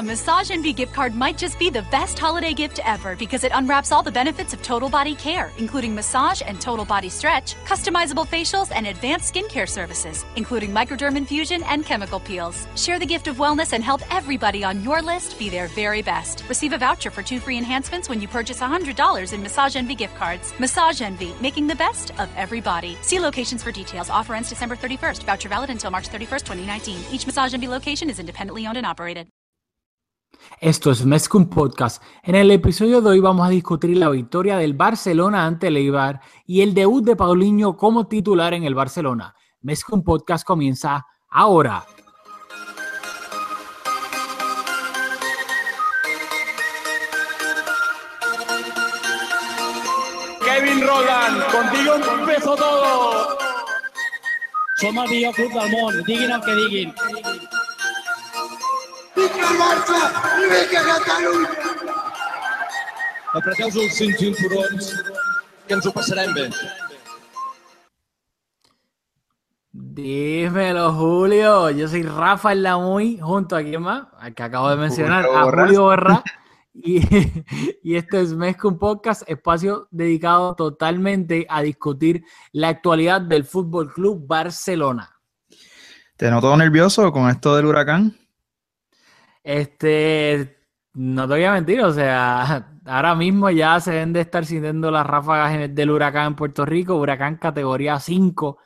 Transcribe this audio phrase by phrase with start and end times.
[0.00, 3.52] A Massage Envy gift card might just be the best holiday gift ever because it
[3.54, 8.26] unwraps all the benefits of total body care, including massage and total body stretch, customizable
[8.26, 12.66] facials, and advanced skincare services, including microderm infusion and chemical peels.
[12.76, 16.44] Share the gift of wellness and help everybody on your list be their very best.
[16.48, 20.16] Receive a voucher for two free enhancements when you purchase $100 in Massage Envy gift
[20.16, 20.54] cards.
[20.58, 22.96] Massage Envy, making the best of every body.
[23.02, 24.08] See locations for details.
[24.08, 25.24] Offer ends December 31st.
[25.24, 27.02] Voucher valid until March 31st, 2019.
[27.12, 29.28] Each Massage Envy location is independently owned and operated.
[30.60, 32.02] Esto es Mezcum Podcast.
[32.22, 36.20] En el episodio de hoy vamos a discutir la victoria del Barcelona ante el Eibar
[36.46, 39.34] y el debut de Paulinho como titular en el Barcelona.
[39.62, 41.84] Mezcum Podcast comienza ahora.
[50.44, 53.38] Kevin Roland, contigo empezó todo.
[54.80, 56.94] Som el millor club del món, diguin el que diguin.
[59.16, 60.00] El Barça
[60.38, 61.50] i vinga Catalunya!
[63.30, 64.92] Apreteu els cinc cinturons,
[65.66, 66.48] que ens ho passarem bé.
[69.72, 71.70] Dímelo, Julio.
[71.70, 75.44] Yo soy Rafael Lamuy, junto a quien más, al que acabo de mencionar, Julio a
[75.44, 75.66] Borras.
[75.66, 76.24] Julio Borra.
[76.72, 77.00] Y,
[77.82, 84.26] y este es Mezcum Podcast, espacio dedicado totalmente a discutir la actualidad del Fútbol Club
[84.26, 85.20] Barcelona.
[86.16, 88.19] ¿Te noto nervioso con esto del huracán?
[89.50, 90.58] Este,
[90.94, 94.92] no te voy a mentir, o sea, ahora mismo ya se deben de estar sintiendo
[94.92, 98.58] las ráfagas del huracán en Puerto Rico, huracán categoría 5.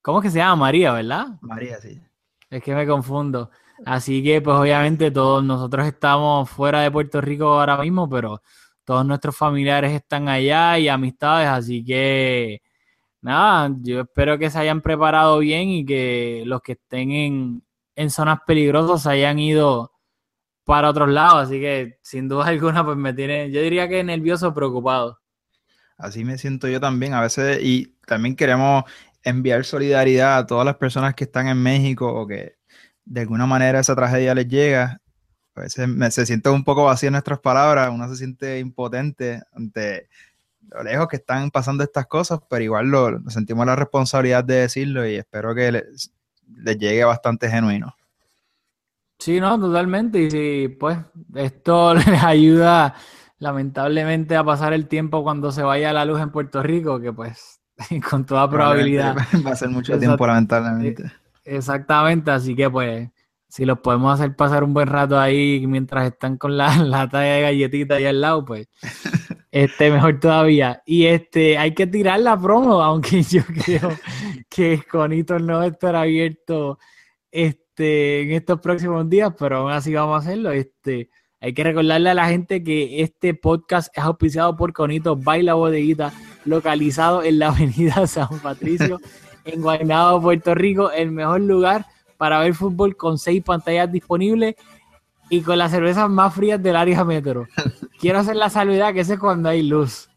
[0.00, 0.56] ¿Cómo es que se llama?
[0.56, 1.26] María, ¿verdad?
[1.42, 2.00] María, sí.
[2.48, 3.50] Es que me confundo.
[3.84, 8.40] Así que, pues obviamente todos nosotros estamos fuera de Puerto Rico ahora mismo, pero
[8.84, 12.62] todos nuestros familiares están allá y amistades, así que
[13.20, 17.62] nada, yo espero que se hayan preparado bien y que los que estén en,
[17.94, 19.93] en zonas peligrosas hayan ido
[20.64, 24.54] para otros lados, así que sin duda alguna, pues me tiene, yo diría que nervioso,
[24.54, 25.20] preocupado.
[25.96, 28.84] Así me siento yo también a veces y también queremos
[29.22, 32.56] enviar solidaridad a todas las personas que están en México o que
[33.04, 35.00] de alguna manera esa tragedia les llega.
[35.54, 39.42] A veces me- se siente un poco vacío en nuestras palabras, uno se siente impotente
[39.52, 40.08] ante
[40.70, 45.06] lo lejos que están pasando estas cosas, pero igual lo, sentimos la responsabilidad de decirlo
[45.08, 47.96] y espero que les llegue bastante genuino.
[49.24, 50.20] Sí, no, totalmente.
[50.20, 50.98] Y si pues
[51.34, 52.94] esto les ayuda
[53.38, 57.62] lamentablemente a pasar el tiempo cuando se vaya la luz en Puerto Rico, que pues
[58.10, 59.16] con toda probabilidad.
[59.46, 61.10] Va a ser mucho tiempo, lamentablemente.
[61.42, 63.08] Exactamente, así que pues
[63.48, 67.40] si los podemos hacer pasar un buen rato ahí mientras están con la lata de
[67.40, 68.68] galletitas ahí al lado, pues
[69.50, 70.82] este mejor todavía.
[70.84, 73.90] Y este hay que tirar la promo, aunque yo creo
[74.50, 76.78] que Conito no va a estar abierto
[77.30, 80.52] este en estos próximos días, pero aún así vamos a hacerlo.
[80.52, 81.10] Este
[81.44, 86.10] hay que recordarle a la gente que este podcast es auspiciado por Conito Baila Bodeguita,
[86.46, 88.98] localizado en la avenida San Patricio
[89.44, 91.84] en Guaynabo, Puerto Rico, el mejor lugar
[92.16, 94.54] para ver fútbol con seis pantallas disponibles
[95.28, 97.46] y con las cervezas más frías del área metro.
[98.00, 100.08] Quiero hacer la salvedad que ese es cuando hay luz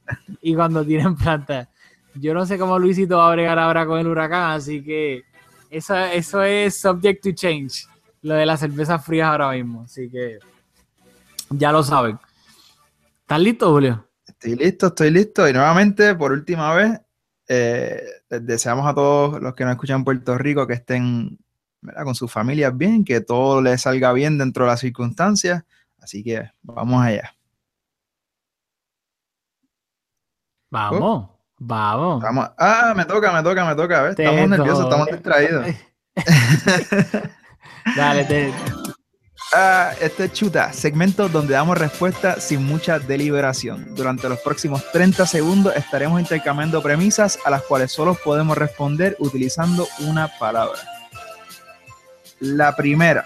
[0.42, 1.70] y cuando tienen planta.
[2.16, 5.24] Yo no sé cómo Luisito va a bregar ahora con el huracán, así que
[5.70, 7.88] eso, eso es subject to change,
[8.22, 9.84] lo de las cervezas frías ahora mismo.
[9.84, 10.40] Así que
[11.50, 12.20] ya lo saben.
[13.22, 14.08] ¿Estás listo, Julio?
[14.26, 15.48] Estoy listo, estoy listo.
[15.48, 17.00] Y nuevamente, por última vez,
[17.48, 21.40] eh, les deseamos a todos los que nos escuchan en Puerto Rico que estén
[21.82, 22.04] ¿verdad?
[22.04, 25.64] con sus familias bien, que todo les salga bien dentro de las circunstancias.
[26.00, 27.34] Así que vamos allá.
[30.70, 32.22] Vamos, vamos.
[32.22, 32.50] Vamos.
[32.58, 34.10] Ah, me toca, me toca, me toca.
[34.10, 35.68] Estamos nerviosos, estamos distraídos.
[37.96, 38.54] Dale, te-
[39.54, 43.96] Ah, este es Chuta, segmento donde damos respuesta sin mucha deliberación.
[43.96, 49.88] Durante los próximos 30 segundos estaremos intercambiando premisas a las cuales solo podemos responder utilizando
[50.00, 50.80] una palabra.
[52.42, 53.26] La primera,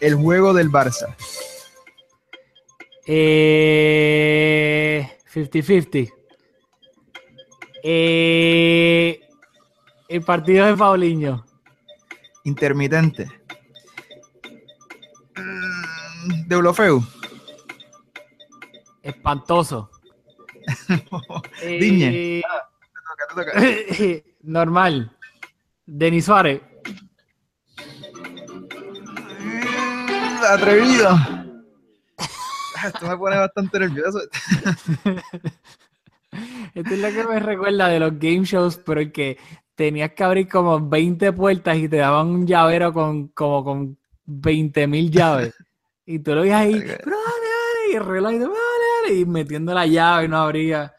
[0.00, 1.14] el juego del Barça.
[3.06, 6.12] Eh, 50-50.
[7.86, 9.20] Eh,
[10.08, 11.44] el partido de Paulinho.
[12.44, 13.28] Intermitente.
[15.36, 17.04] Mm, Deulofeu.
[19.02, 19.90] Espantoso.
[21.60, 22.10] Eh, Diñe.
[22.10, 22.42] Te
[23.34, 24.24] toca, te toca.
[24.42, 25.14] Normal.
[25.84, 26.62] Denis Suárez.
[29.40, 31.18] Mm, Atrevido.
[32.86, 34.20] Esto me pone bastante nervioso.
[36.74, 39.38] Esto es lo que me recuerda de los game shows, pero el que
[39.74, 44.86] tenías que abrir como 20 puertas y te daban un llavero con como con 20
[44.86, 45.54] mil llaves.
[46.06, 49.24] Y tú lo ves ahí, pero dale, dale, y el reloj, y, dale, dale, y
[49.24, 50.92] metiendo la llave y no abría.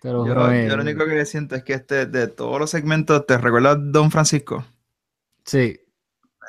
[0.00, 3.26] Te lo Yo, lo eh, único que siento es que este, de todos los segmentos,
[3.26, 4.64] ¿te recuerdas Don Francisco?
[5.44, 5.78] Sí.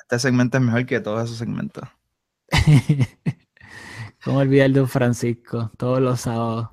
[0.04, 1.84] Este segmento es mejor que todos esos segmentos.
[4.24, 5.70] ¿Cómo olvidar Don Francisco?
[5.78, 6.70] Todos los sábados.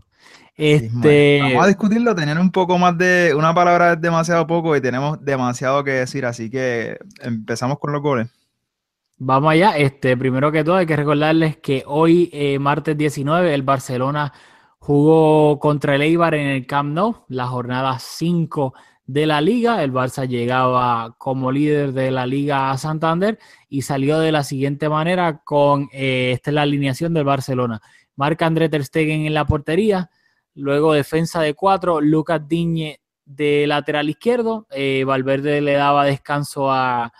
[0.58, 3.32] Este, Vamos a discutirlo, tener un poco más de.
[3.32, 8.02] Una palabra es demasiado poco y tenemos demasiado que decir, así que empezamos con los
[8.02, 8.28] goles.
[9.18, 9.76] Vamos allá.
[9.76, 14.32] Este, primero que todo, hay que recordarles que hoy, eh, martes 19, el Barcelona
[14.80, 18.74] jugó contra el Eibar en el Camp Nou, la jornada 5
[19.06, 19.84] de la liga.
[19.84, 23.38] El Barça llegaba como líder de la liga a Santander
[23.68, 27.80] y salió de la siguiente manera con, eh, esta es la alineación del Barcelona.
[28.16, 30.10] Marca André Ter Stegen en la portería,
[30.58, 37.12] luego defensa de cuatro, Lucas Diñe de lateral izquierdo, eh, Valverde le daba descanso a,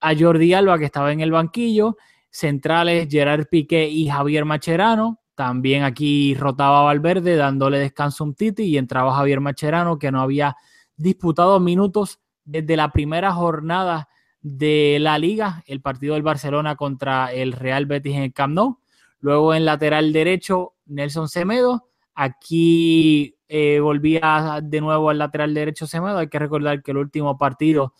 [0.00, 1.96] a Jordi Alba que estaba en el banquillo,
[2.30, 8.64] centrales Gerard Piqué y Javier Macherano, también aquí rotaba Valverde dándole descanso a un Titi
[8.64, 10.56] y entraba Javier Macherano que no había
[10.96, 14.08] disputado minutos desde la primera jornada
[14.40, 18.80] de la liga, el partido del Barcelona contra el Real Betis en el Camp Nou.
[19.20, 21.88] Luego en lateral derecho, Nelson Semedo.
[22.16, 26.18] Aquí eh, volvía de nuevo al lateral derecho Semedo.
[26.18, 27.92] Hay que recordar que el último partido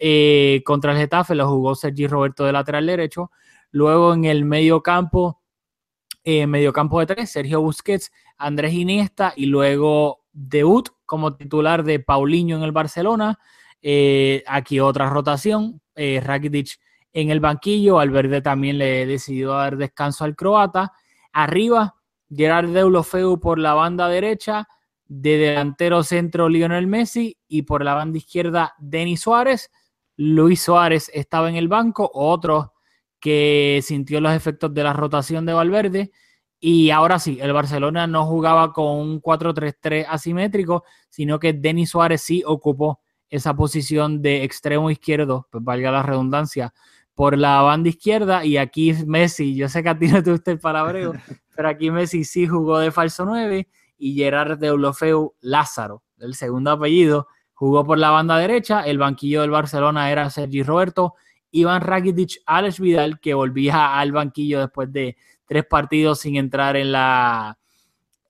[0.00, 3.30] eh, contra el Getafe lo jugó Sergi Roberto de lateral derecho.
[3.70, 5.40] Luego en el medio campo,
[6.24, 12.00] eh, medio campo de tres, Sergio Busquets, Andrés Iniesta y luego debut como titular de
[12.00, 13.38] Paulinho en el Barcelona.
[14.46, 16.78] Aquí otra rotación, Rakitic
[17.12, 20.92] en el banquillo, Valverde también le decidió dar descanso al croata.
[21.32, 21.94] Arriba,
[22.34, 24.68] Gerard Deulofeu por la banda derecha,
[25.06, 29.70] de delantero centro Lionel Messi y por la banda izquierda Denis Suárez.
[30.16, 32.72] Luis Suárez estaba en el banco, otro
[33.20, 36.10] que sintió los efectos de la rotación de Valverde.
[36.58, 42.22] Y ahora sí, el Barcelona no jugaba con un 4-3-3 asimétrico, sino que Denis Suárez
[42.22, 46.72] sí ocupó esa posición de extremo izquierdo, pues valga la redundancia,
[47.14, 48.44] por la banda izquierda.
[48.44, 51.12] Y aquí Messi, yo sé que a ti no te gusta el palabreo,
[51.54, 53.68] pero aquí Messi sí jugó de falso 9
[53.98, 58.82] y Gerard Deulofeu Lázaro, el segundo apellido, jugó por la banda derecha.
[58.82, 61.14] El banquillo del Barcelona era Sergi Roberto,
[61.52, 65.16] Iván Rakitic, Alex Vidal, que volvía al banquillo después de
[65.46, 67.58] tres partidos sin entrar en la,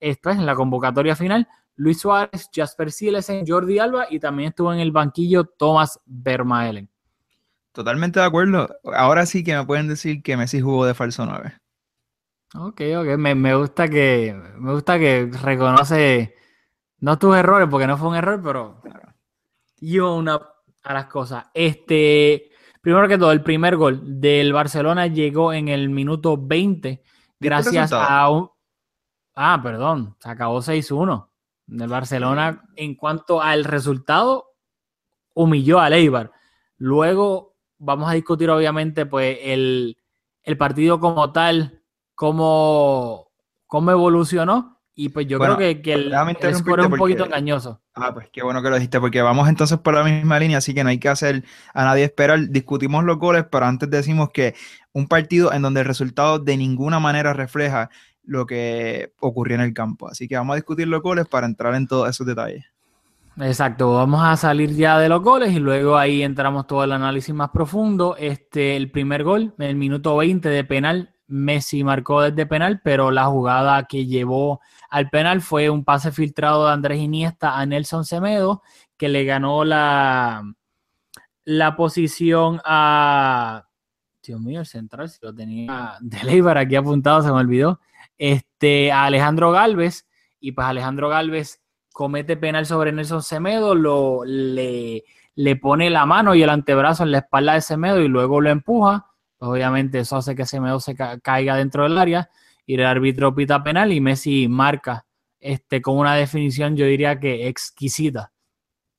[0.01, 1.49] esto es, en la convocatoria final.
[1.77, 6.89] Luis Suárez, Jasper Silesen, Jordi Alba y también estuvo en el banquillo Thomas Vermaelen.
[7.73, 8.69] Totalmente de acuerdo.
[8.95, 11.62] Ahora sí que me pueden decir que Messi jugó de falso 9.
[12.55, 13.17] Ok, ok.
[13.19, 16.35] Me, me gusta que me gusta que reconoce
[16.99, 18.81] no tus errores, porque no fue un error, pero
[19.81, 20.41] yo una
[20.83, 21.47] a las cosas.
[21.53, 22.51] Este,
[22.81, 27.03] primero que todo, el primer gol del Barcelona llegó en el minuto 20,
[27.41, 28.51] gracias a un.
[29.35, 31.29] Ah, perdón, se acabó 6-1.
[31.69, 34.51] El Barcelona, en cuanto al resultado,
[35.35, 36.31] humilló al Eibar.
[36.77, 39.97] Luego vamos a discutir, obviamente, pues el,
[40.43, 41.82] el partido como tal,
[42.23, 43.29] cómo,
[43.67, 44.79] cómo evolucionó.
[44.95, 47.81] Y pues yo Bueno, creo que, que el, el score es un poquito porque- engañoso.
[47.95, 50.73] Ah, pues qué bueno que lo dijiste, porque vamos entonces por la misma línea, así
[50.75, 52.39] que no hay que hacer a nadie esperar.
[52.51, 54.55] Discutimos los goles, pero antes decimos que
[54.93, 57.89] un partido en donde el resultado de ninguna manera refleja
[58.23, 60.09] lo que ocurrió en el campo.
[60.09, 62.65] Así que vamos a discutir los goles para entrar en todos esos detalles.
[63.41, 67.35] Exacto, vamos a salir ya de los goles y luego ahí entramos todo el análisis
[67.35, 68.15] más profundo.
[68.19, 73.11] Este, el primer gol, en el minuto 20 de penal, Messi marcó desde penal, pero
[73.11, 74.61] la jugada que llevó
[74.91, 78.63] al penal fue un pase filtrado de Andrés Iniesta a Nelson Semedo,
[78.97, 80.43] que le ganó la,
[81.45, 83.67] la posición a...
[84.25, 87.81] Dios mío, el central, si lo tenía de Leibar aquí apuntado, se me olvidó.
[88.17, 90.07] Este, a Alejandro Galvez,
[90.39, 91.61] y pues Alejandro Galvez
[91.93, 97.13] comete penal sobre Nelson Semedo, lo, le, le pone la mano y el antebrazo en
[97.13, 99.12] la espalda de Semedo y luego lo empuja.
[99.45, 102.31] Obviamente eso hace que Semedo se ca- caiga dentro del área
[102.65, 105.05] y el árbitro pita penal y Messi marca
[105.41, 108.31] este, con una definición, yo diría que exquisita.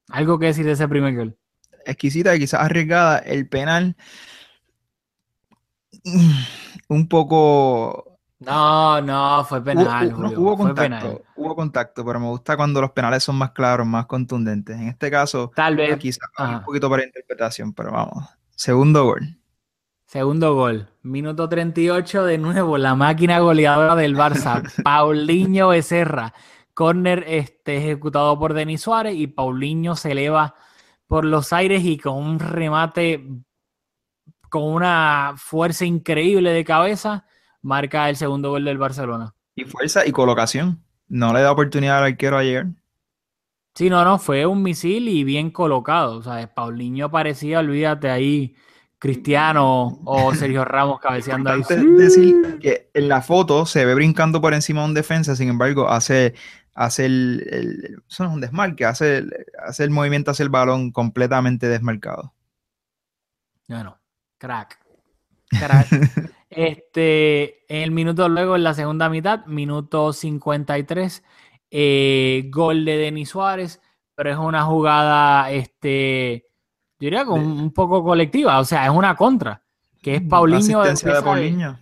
[0.10, 1.38] Algo que decir de ese primer gol.
[1.86, 3.96] Exquisita, quizás arriesgada, el penal
[6.90, 11.22] un poco No, no, fue penal, Hubo, Julio, hubo fue contacto, penal.
[11.38, 14.76] hubo contacto, pero me gusta cuando los penales son más claros, más contundentes.
[14.78, 15.98] En este caso, Tal vez.
[16.00, 18.26] quizás un poquito para interpretación, pero vamos.
[18.56, 19.38] Segundo gol.
[20.14, 26.36] Segundo gol, minuto 38, de nuevo, la máquina goleadora del Barça, Paulinho Becerra.
[26.76, 30.54] Corner este, ejecutado por Denis Suárez y Paulinho se eleva
[31.08, 33.28] por los aires y con un remate
[34.52, 37.26] con una fuerza increíble de cabeza,
[37.64, 39.34] marca el segundo gol del Barcelona.
[39.56, 40.84] Y fuerza y colocación.
[41.08, 42.68] No le da oportunidad al arquero a llegar.
[43.74, 46.18] Sí, no, no, fue un misil y bien colocado.
[46.18, 48.56] O sea, Paulinho parecía, olvídate ahí,
[49.04, 51.62] Cristiano o Sergio Ramos cabeceando ahí.
[51.98, 55.90] Decir que en la foto se ve brincando por encima de un defensa, sin embargo,
[55.90, 56.36] hace,
[56.74, 60.50] hace el, el- eso no es un desmarque, hace, el- hace el movimiento hacia el
[60.50, 62.34] balón completamente desmarcado.
[63.68, 64.00] Bueno,
[64.38, 64.80] crack.
[65.50, 65.88] Crack.
[66.50, 71.26] este, en el minuto luego, en la segunda mitad, minuto 53,
[71.72, 73.82] eh, gol de Denis Suárez,
[74.16, 76.46] pero es una jugada, este,
[77.04, 79.62] yo diría que un, un poco colectiva, o sea, es una contra,
[80.02, 80.80] que es Paulinho.
[80.82, 81.80] Asistencia de Paulinho.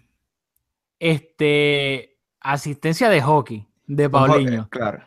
[0.99, 4.67] este, asistencia de hockey de Paulinho.
[4.69, 5.03] Claro.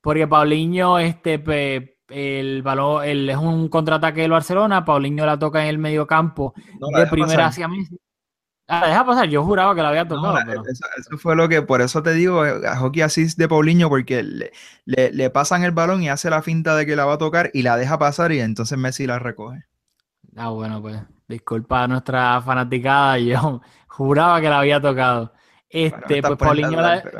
[0.00, 1.42] Porque Paulinho, este,
[2.08, 6.54] el balón, el, es un contraataque del Barcelona, Paulinho la toca en el medio campo
[6.78, 7.48] No, de primera pasar.
[7.48, 7.98] hacia Messi.
[8.72, 11.48] Ah, la deja pasar, yo juraba que la había tocado, pero- eso, eso fue lo
[11.48, 14.52] que, por eso te digo, eh, a hockey assist de Paulinho, porque le,
[14.84, 17.50] le- le pasan el balón y hace la finta de que la va a tocar
[17.52, 19.64] y la deja pasar y entonces Messi la recoge.
[20.36, 25.32] Ah, bueno, pues disculpa a nuestra fanaticada, yo juraba que la había tocado.
[25.68, 27.18] Este, pues Paulinho la, pero-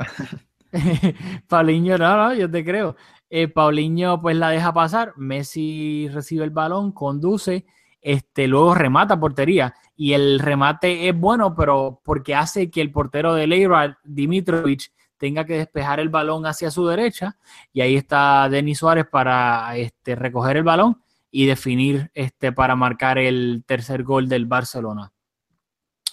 [1.49, 2.97] Paulinho, no, no, yo te creo.
[3.28, 7.64] Eh, Paulinho pues la deja pasar, Messi recibe el balón, conduce,
[8.00, 13.35] este, luego remata portería y el remate es bueno, pero porque hace que el portero
[13.35, 17.37] de Leibar, Dimitrovic, tenga que despejar el balón hacia su derecha
[17.71, 23.19] y ahí está Denis Suárez para este, recoger el balón y definir este, para marcar
[23.19, 25.12] el tercer gol del Barcelona.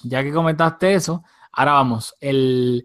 [0.03, 2.13] Ya que comentaste eso, ahora vamos.
[2.20, 2.84] El,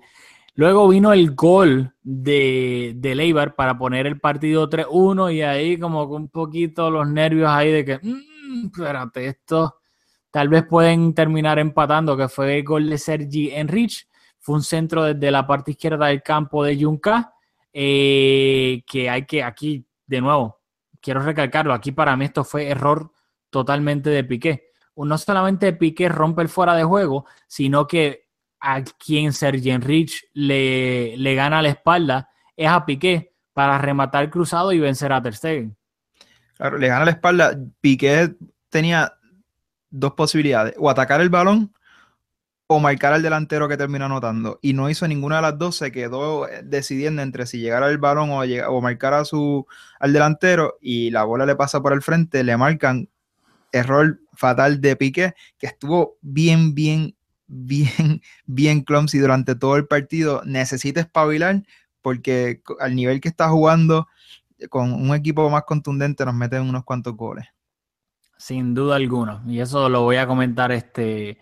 [0.55, 6.09] luego vino el gol de, de Leibar para poner el partido 3-1 y ahí como
[6.09, 9.82] que un poquito los nervios ahí de que, "Mm, espérate, esto
[10.33, 14.09] tal vez pueden terminar empatando, que fue el gol de Sergi Enrich.
[14.41, 17.35] Fue un centro desde la parte izquierda del campo de Junca,
[17.73, 20.61] eh, que hay que, aquí, de nuevo,
[21.01, 23.13] quiero recalcarlo, aquí para mí esto fue error
[23.51, 24.71] totalmente de Piqué.
[24.97, 31.17] No solamente Piqué rompe el fuera de juego, sino que a quien Sergi Enrich le,
[31.17, 35.77] le gana la espalda es a Piqué para rematar cruzado y vencer a Ter Stegen.
[36.55, 37.57] Claro, le gana la espalda.
[37.81, 38.35] Piqué
[38.71, 39.13] tenía
[39.93, 41.73] dos posibilidades, o atacar el balón
[42.67, 44.59] o marcar al delantero que terminó anotando.
[44.63, 47.99] Y no hizo ninguna de las dos, se quedó eh, decidiendo entre si llegara el
[47.99, 49.67] balón o, o marcar a su,
[50.01, 53.09] al delantero y la bola le pasa por el frente, le marcan
[53.73, 57.15] error fatal de Piqué, que estuvo bien, bien,
[57.47, 60.43] bien, bien clumsy durante todo el partido.
[60.45, 61.63] Necesita espabilar
[62.01, 64.09] porque al nivel que está jugando
[64.71, 67.47] con un equipo más contundente nos meten unos cuantos goles.
[68.45, 69.41] Sin duda alguna.
[69.47, 71.39] Y eso lo voy a comentar este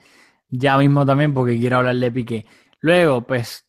[0.50, 2.45] ya mismo también porque quiero hablar de Piqué.
[2.80, 3.66] Luego, pues,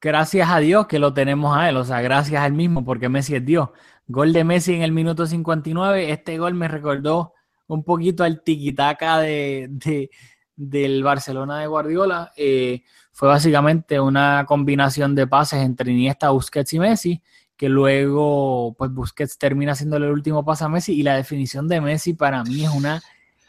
[0.00, 1.76] gracias a Dios que lo tenemos a él.
[1.76, 3.68] O sea, gracias a él mismo porque Messi es Dios.
[4.06, 6.10] Gol de Messi en el minuto 59.
[6.10, 7.34] Este gol me recordó
[7.66, 10.08] un poquito al tiquitaca de, de-
[10.56, 12.32] del Barcelona de Guardiola.
[12.34, 12.82] Eh,
[13.12, 17.22] fue básicamente una combinación de pases entre Iniesta, Busquets y Messi
[17.60, 21.82] que luego pues Busquets termina haciéndole el último pase a Messi y la definición de
[21.82, 23.02] Messi para mí es una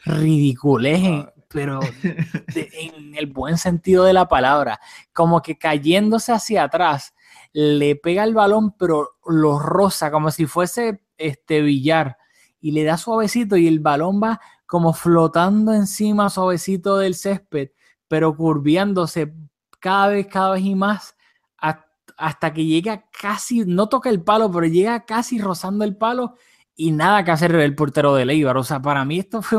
[0.04, 1.80] ridiculez, en- pero
[2.54, 4.78] de- en el buen sentido de la palabra,
[5.14, 7.14] como que cayéndose hacia atrás,
[7.54, 12.18] le pega el balón pero lo roza como si fuese este billar
[12.60, 17.70] y le da suavecito y el balón va como flotando encima suavecito del césped,
[18.08, 19.32] pero curviándose
[19.80, 21.16] cada vez, cada vez y más
[22.22, 26.36] hasta que llega casi, no toca el palo, pero llega casi rozando el palo
[26.76, 28.56] y nada que hacer el portero de Leibar.
[28.56, 29.58] O sea, para mí esto fue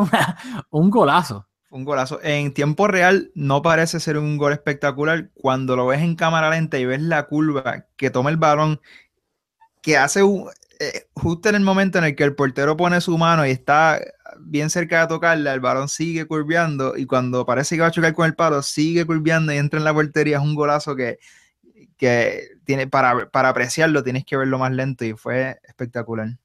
[0.70, 1.46] un golazo.
[1.70, 2.22] Un golazo.
[2.24, 5.29] En tiempo real no parece ser un gol espectacular.
[5.34, 8.79] Cuando lo ves en cámara lenta y ves la curva que toma el balón,
[9.82, 13.17] que hace un, eh, justo en el momento en el que el portero pone su
[13.17, 14.00] mano y está
[14.39, 18.13] bien cerca de tocarla, el balón sigue curveando y cuando parece que va a chocar
[18.13, 20.38] con el palo, sigue curveando y entra en la portería.
[20.38, 21.20] Es un golazo que,
[21.98, 26.38] que tiene, para, para apreciarlo tienes que verlo más lento y fue espectacular.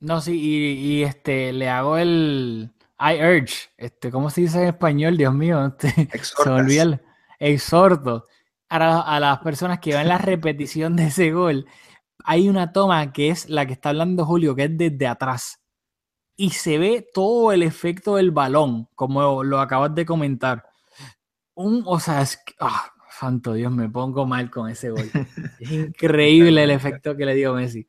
[0.00, 4.68] No, sí, y, y, este, le hago el I urge, este, ¿cómo se dice en
[4.68, 5.16] español?
[5.16, 7.00] Dios mío, este, se olvida el
[7.38, 8.26] exhorto
[8.68, 11.66] a, a las personas que ven la repetición de ese gol.
[12.24, 15.60] Hay una toma que es la que está hablando Julio, que es desde atrás.
[16.36, 20.64] Y se ve todo el efecto del balón, como lo acabas de comentar.
[21.54, 25.10] Un, o sea, es ah, santo Dios, me pongo mal con ese gol.
[25.60, 27.86] Es increíble el efecto que le dio Messi.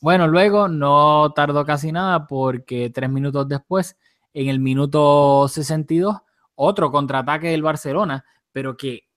[0.00, 3.98] Bueno, luego no tardó casi nada porque tres minutos después
[4.32, 6.16] en el minuto 62,
[6.54, 9.08] otro contraataque del Barcelona, pero que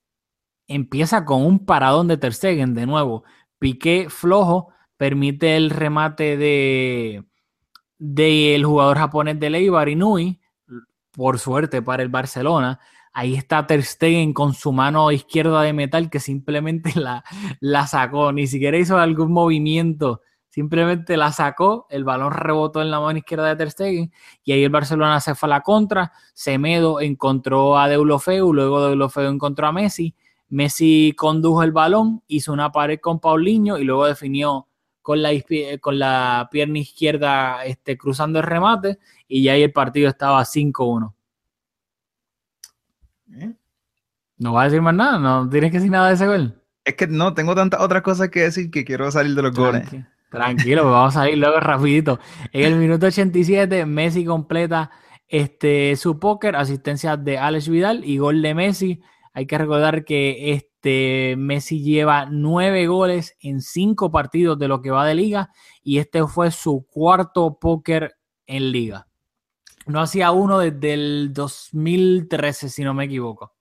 [0.68, 3.24] empieza con un paradón de Ter Stegen de nuevo.
[3.60, 7.24] Piqué flojo, permite el remate de
[7.98, 10.42] del jugador japonés de Leibar Inui,
[11.12, 12.80] por suerte para el Barcelona.
[13.14, 17.24] Ahí está Ter Stegen con su mano izquierda de metal que simplemente la,
[17.60, 23.00] la sacó, ni siquiera hizo algún movimiento, simplemente la sacó, el balón rebotó en la
[23.00, 24.12] mano izquierda de Ter Stegen
[24.44, 29.30] y ahí el Barcelona se fue a la contra, Semedo encontró a Deulofeu, luego Deulofeu
[29.30, 30.16] encontró a Messi,
[30.50, 34.68] Messi condujo el balón, hizo una pared con Paulinho y luego definió
[35.04, 35.32] con la,
[35.82, 41.14] con la pierna izquierda este, cruzando el remate y ya ahí el partido estaba 5-1.
[43.32, 43.54] ¿Eh?
[44.38, 46.62] No va a decir más nada, no tienes que decir nada de ese gol.
[46.84, 49.90] Es que no, tengo tantas otras cosas que decir que quiero salir de los goles.
[50.30, 52.20] Tranquilo, pues vamos a salir luego rapidito.
[52.52, 54.90] En el minuto 87, Messi completa
[55.28, 59.02] este, su póker, asistencia de Alex Vidal y gol de Messi.
[59.34, 64.92] Hay que recordar que este Messi lleva nueve goles en cinco partidos de lo que
[64.92, 65.52] va de liga
[65.84, 68.16] y este fue su cuarto póker
[68.48, 69.08] en liga.
[69.86, 73.54] No hacía uno desde el 2013, si no me equivoco.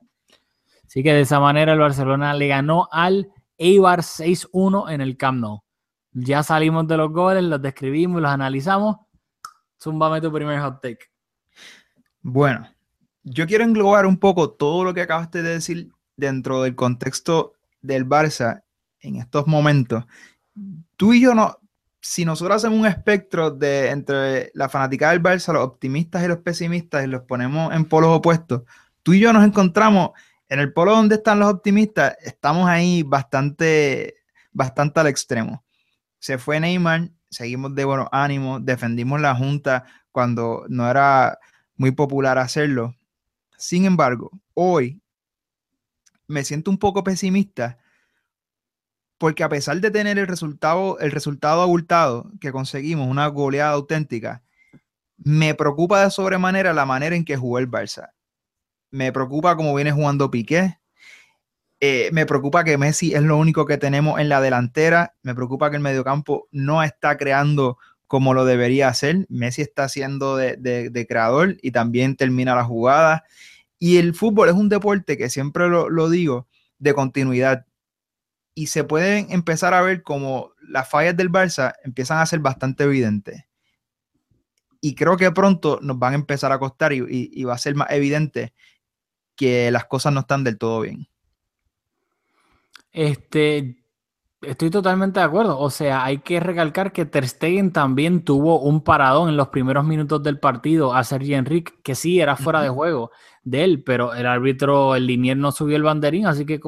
[0.87, 5.41] Así que de esa manera el Barcelona le ganó al Eibar 6-1 en el Camp
[5.41, 5.63] Nou.
[6.13, 8.97] Ya salimos de los goles, los describimos, los analizamos.
[9.81, 11.11] Zúmbame tu primer hot take.
[12.21, 12.69] Bueno,
[13.25, 18.07] yo quiero englobar un poco todo lo que acabaste de decir dentro del contexto del
[18.07, 18.63] Barça
[19.01, 20.05] en estos momentos.
[20.97, 21.59] Tú y yo no,
[22.03, 26.39] si nosotros hacemos un espectro de entre la fanática del Barça, los optimistas y los
[26.39, 28.63] pesimistas y los ponemos en polos opuestos,
[29.05, 30.11] tú y yo nos encontramos
[30.49, 34.17] en el polo donde están los optimistas, estamos ahí bastante,
[34.51, 35.65] bastante al extremo.
[36.19, 41.39] Se fue Neymar, seguimos de buenos ánimos, defendimos la Junta cuando no era
[41.77, 42.97] muy popular hacerlo.
[43.57, 45.01] Sin embargo, hoy
[46.27, 47.79] me siento un poco pesimista
[49.23, 54.43] porque a pesar de tener el resultado, el resultado abultado que conseguimos, una goleada auténtica,
[55.17, 58.11] me preocupa de sobremanera la manera en que jugó el Barça.
[58.91, 60.81] Me preocupa cómo viene jugando Piqué.
[61.79, 65.15] Eh, me preocupa que Messi es lo único que tenemos en la delantera.
[65.23, 69.27] Me preocupa que el mediocampo no está creando como lo debería hacer.
[69.29, 73.23] Messi está siendo de, creador y también termina la jugada.
[73.79, 76.49] Y el fútbol es un deporte que siempre lo digo,
[76.81, 77.67] de continuidad.
[78.55, 82.85] Y se pueden empezar a ver como las fallas del Barça empiezan a ser bastante
[82.85, 83.45] evidentes.
[84.81, 87.75] Y creo que pronto nos van a empezar a costar y, y va a ser
[87.75, 88.53] más evidente
[89.37, 91.07] que las cosas no están del todo bien.
[92.93, 93.83] Este,
[94.43, 95.59] Estoy totalmente de acuerdo.
[95.59, 99.85] O sea, hay que recalcar que Ter Stegen también tuvo un paradón en los primeros
[99.85, 103.13] minutos del partido a Sergi Enrique, que sí era fuera de juego
[103.45, 106.61] de él, pero el árbitro, el linier no subió el banderín, así que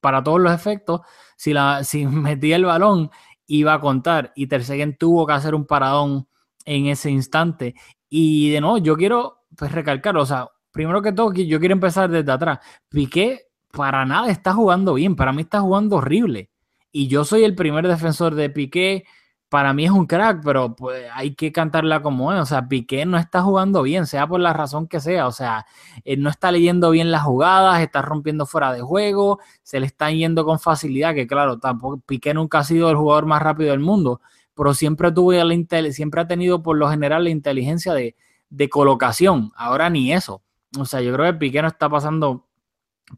[0.00, 1.00] para todos los efectos,
[1.36, 3.10] si, la, si metía el balón,
[3.46, 4.32] iba a contar.
[4.34, 6.28] Y Ter Stegen tuvo que hacer un paradón
[6.64, 7.74] en ese instante.
[8.08, 12.10] Y de nuevo, yo quiero pues, recalcar, o sea, primero que todo, yo quiero empezar
[12.10, 12.58] desde atrás.
[12.88, 16.50] Piqué para nada está jugando bien, para mí está jugando horrible
[16.96, 19.04] y yo soy el primer defensor de Piqué.
[19.48, 22.40] Para mí es un crack, pero pues hay que cantarla como es.
[22.40, 25.26] O sea, Piqué no está jugando bien, sea por la razón que sea.
[25.28, 25.66] O sea,
[26.04, 30.10] él no está leyendo bien las jugadas, está rompiendo fuera de juego, se le está
[30.10, 31.14] yendo con facilidad.
[31.14, 34.20] Que claro, tampoco Piqué nunca ha sido el jugador más rápido del mundo,
[34.54, 38.16] pero siempre tuvo la siempre ha tenido por lo general la inteligencia de,
[38.50, 39.52] de colocación.
[39.56, 40.42] Ahora ni eso.
[40.78, 42.46] O sea, yo creo que Piqué no está pasando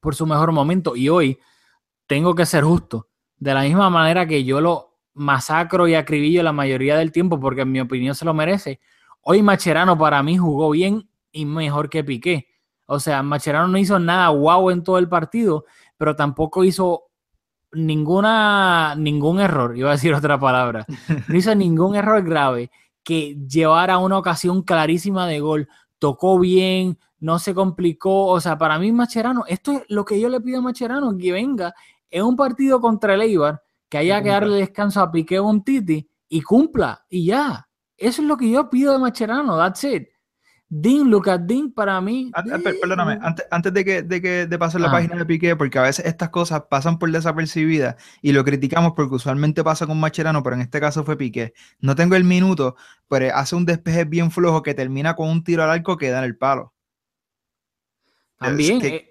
[0.01, 1.38] por su mejor momento y hoy
[2.07, 4.88] tengo que ser justo de la misma manera que yo lo
[5.18, 8.81] masacro y acribillo la mayoría del tiempo, porque en mi opinión se lo merece.
[9.20, 12.48] Hoy Macherano para mí jugó bien y mejor que Piqué.
[12.87, 15.66] O sea, Macherano no hizo nada guau en todo el partido,
[15.98, 17.09] pero tampoco hizo
[17.72, 20.87] ninguna, ningún error, iba a decir otra palabra,
[21.28, 22.70] no hizo ningún error grave
[23.02, 28.78] que llevara una ocasión clarísima de gol, tocó bien, no se complicó, o sea, para
[28.78, 31.74] mí Macherano, esto es lo que yo le pido a Macherano, que venga
[32.11, 36.09] en un partido contra el Eibar, que haya que darle descanso a Piqué un Titi
[36.29, 37.68] y cumpla, y ya.
[37.96, 40.09] Eso es lo que yo pido de Macherano, that's it.
[40.70, 42.31] Dean, Lucas Dean, para mí.
[42.81, 44.92] Perdóname, antes, antes, de que, de que de pasar la ah.
[44.92, 49.14] página de Piqué, porque a veces estas cosas pasan por desapercibidas y lo criticamos porque
[49.14, 51.55] usualmente pasa con Macherano, pero en este caso fue Piqué.
[51.81, 52.77] No tengo el minuto,
[53.09, 56.18] pero hace un despeje bien flojo que termina con un tiro al arco que da
[56.18, 56.74] en el palo.
[58.38, 58.85] También.
[58.85, 59.08] Eh,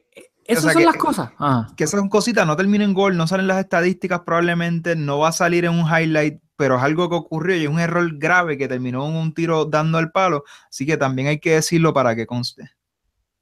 [0.48, 1.32] esas son las cosas.
[1.76, 5.34] Que esas cositas no terminan en gol, no salen las estadísticas probablemente, no va a
[5.34, 8.68] salir en un highlight pero es algo que ocurrió y es un error grave que
[8.68, 12.26] terminó en un tiro dando el palo, así que también hay que decirlo para que
[12.26, 12.72] conste.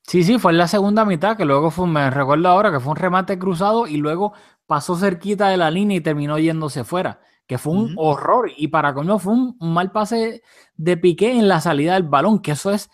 [0.03, 2.91] Sí, sí, fue en la segunda mitad, que luego fue, me recuerdo ahora que fue
[2.91, 4.33] un remate cruzado y luego
[4.67, 8.51] pasó cerquita de la línea y terminó yéndose fuera, que fue un horror.
[8.55, 10.43] Y para colmo fue un, un mal pase
[10.75, 12.91] de Piqué en la salida del balón, que eso es,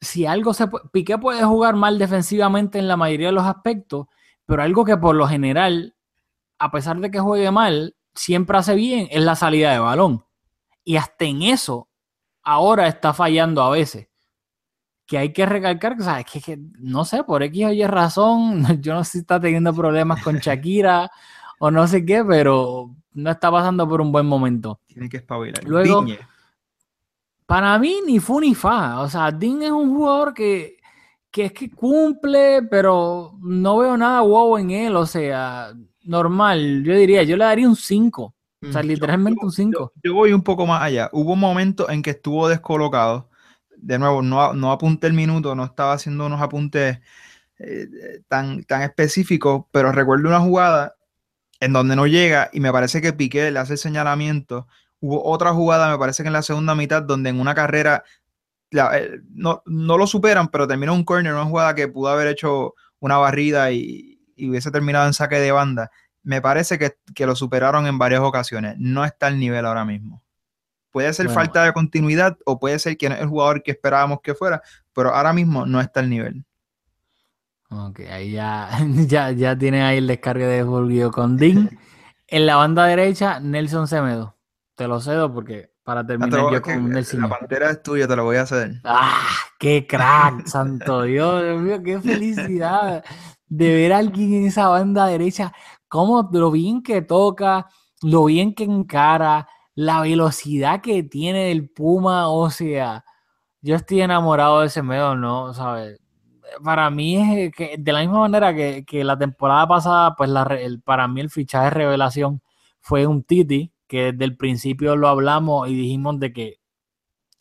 [0.00, 4.06] si algo se puede, Piqué puede jugar mal defensivamente en la mayoría de los aspectos,
[4.44, 5.94] pero algo que por lo general,
[6.58, 10.24] a pesar de que juegue mal, siempre hace bien es la salida de balón.
[10.84, 11.88] Y hasta en eso,
[12.42, 14.08] ahora está fallando a veces
[15.06, 16.26] que hay que recalcar que, ¿sabes?
[16.26, 19.72] Que, que no sé, por X o Y razón, yo no sé si está teniendo
[19.72, 21.10] problemas con Shakira
[21.58, 24.80] o no sé qué, pero no está pasando por un buen momento.
[24.86, 25.64] Tiene que espabilar.
[25.64, 26.18] Luego- Digne.
[27.46, 29.00] Para mí, ni fu ni fa.
[29.00, 30.78] O sea, Dean es un jugador que,
[31.30, 34.96] que es que cumple, pero no veo nada wow en él.
[34.96, 36.82] O sea, normal.
[36.84, 38.34] Yo diría, yo le daría un 5.
[38.68, 39.92] O sea, Mm, literalmente yo- un 5.
[40.02, 41.08] Yo, yo voy un poco más allá.
[41.12, 43.30] Hubo momentos en que estuvo descolocado.
[43.76, 46.98] De nuevo, no, no apunté el minuto, no estaba haciendo unos apuntes
[47.58, 47.88] eh,
[48.28, 50.96] tan, tan específicos, pero recuerdo una jugada
[51.60, 54.68] en donde no llega y me parece que Piqué le hace el señalamiento.
[55.00, 58.02] Hubo otra jugada, me parece que en la segunda mitad, donde en una carrera
[58.70, 62.28] la- eh, no, no lo superan, pero terminó un corner, una jugada que pudo haber
[62.28, 65.90] hecho una barrida y, y hubiese terminado en saque de banda.
[66.22, 68.74] Me parece que, que lo superaron en varias ocasiones.
[68.78, 70.22] No está al nivel ahora mismo.
[70.90, 71.40] Puede ser Bueno.
[71.40, 74.62] falta de continuidad o puede ser que no es el jugador que esperábamos que fuera,
[74.94, 76.44] pero ahora mismo no está al nivel.
[77.70, 78.70] Ok, ahí ya,
[79.06, 81.78] ya, ya tiene ahí el descargue de Fulvio con Dean.
[82.28, 84.35] En la banda derecha, Nelson Semedo.
[84.76, 87.20] Te lo cedo porque para Ah, te terminar yo con Nelson.
[87.22, 88.80] la pantera es tuya, te lo voy a hacer.
[88.84, 89.20] ¡Ah!
[89.58, 90.46] ¡Qué crack!
[90.46, 91.42] ¡Santo Dios!
[91.42, 93.02] Dios mío, qué felicidad
[93.48, 95.52] de ver a alguien en esa banda derecha.
[95.88, 97.68] Cómo lo bien que toca,
[98.02, 102.28] lo bien que encara, la velocidad que tiene el Puma.
[102.28, 103.04] O sea,
[103.62, 105.54] yo estoy enamorado de ese medio, ¿no?
[105.54, 105.98] ¿Sabes?
[106.62, 110.42] Para mí es que de la misma manera que, que la temporada pasada, pues la,
[110.60, 112.40] el- para mí el fichaje revelación
[112.80, 116.60] fue un Titi, que desde el principio lo hablamos y dijimos de que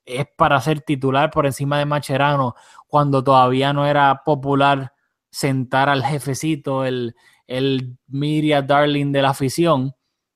[0.05, 2.55] es para ser titular por encima de Macherano
[2.87, 4.93] cuando todavía no era popular
[5.31, 7.15] sentar al jefecito, el,
[7.47, 9.95] el media darling de la afición.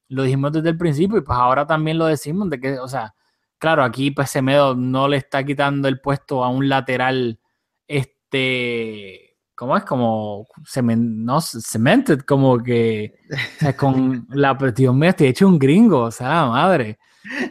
[0.10, 3.16] Lo dijimos desde el principio y pues ahora también lo decimos de que, o sea,
[3.60, 7.40] claro, aquí pues Semedo no le está quitando el puesto a un lateral,
[7.88, 9.29] este,
[9.60, 9.84] ¿cómo es?
[9.84, 15.60] Como cemen- no, cemented, como que o sea, con la Dios mío, estoy hecho un
[15.60, 16.98] gringo, o sea, la madre.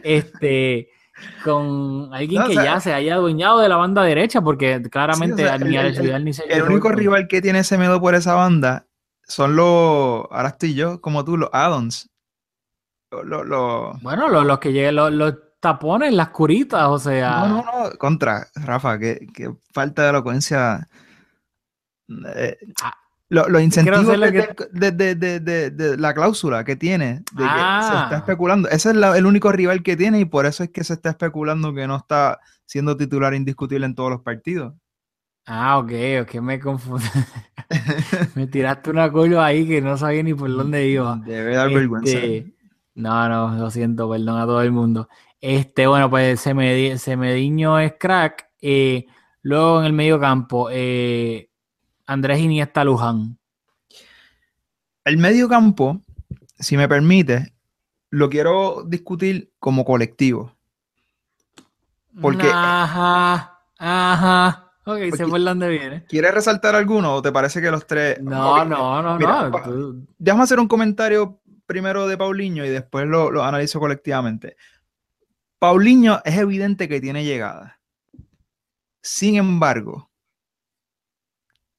[0.03, 0.89] Este,
[1.43, 4.81] con alguien No, o que sea, ya se haya adueñado de la banda derecha, porque
[4.89, 8.33] claramente sea, ni el- el- ni El único rival que tiene ese medo por esa
[8.33, 8.87] banda
[9.27, 12.09] son los, ahora estoy yo, como tú, los addons.
[13.11, 17.45] Los- Bueno, los, los que los, los tapones, las curitas, o sea.
[17.45, 20.87] No, no, no, contra, Rafa, que, que falta de elocuencia.
[22.35, 22.93] Eh, Ah,
[23.29, 27.47] lo- los incentivos lo de, que- de- de- la cláusula que tiene, de que se
[27.47, 28.01] Ah.
[28.05, 28.67] está especulando.
[28.69, 31.09] Ese es la- el único rival que tiene y por eso es que se está
[31.11, 34.73] especulando que no está siendo titular indiscutible en todos los partidos.
[35.45, 35.91] Ah, ok,
[36.23, 37.05] ok, me confundí.
[38.35, 41.19] me tiraste una culo ahí que no sabía ni por dónde iba.
[41.25, 42.11] Debe dar vergüenza.
[42.11, 42.53] Este,
[42.95, 45.07] no, no, lo siento, perdón a todo el mundo.
[45.41, 48.47] Este, bueno, pues Semedi- Semediño es crack.
[48.61, 49.05] eh,
[49.41, 51.48] luego en el medio campo, eh,
[52.09, 53.37] Andrés Iniesta Luján.
[55.05, 56.01] El medio campo,
[56.57, 57.53] si me permite,
[58.09, 60.55] lo quiero discutir como colectivo.
[62.19, 64.71] Porque- Ajá, ajá.
[64.85, 66.03] Ok, sé Porque- por dónde viene.
[66.05, 68.19] ¿Quieres resaltar alguno o te parece que los tres...
[68.21, 69.61] No, no, no, mira, no.
[69.61, 74.57] tú- Déjame hacer un comentario primero de Paulinho y después lo, lo analizo colectivamente.
[75.59, 77.79] Paulinho es evidente que tiene llegada.
[79.03, 80.08] Sin embargo,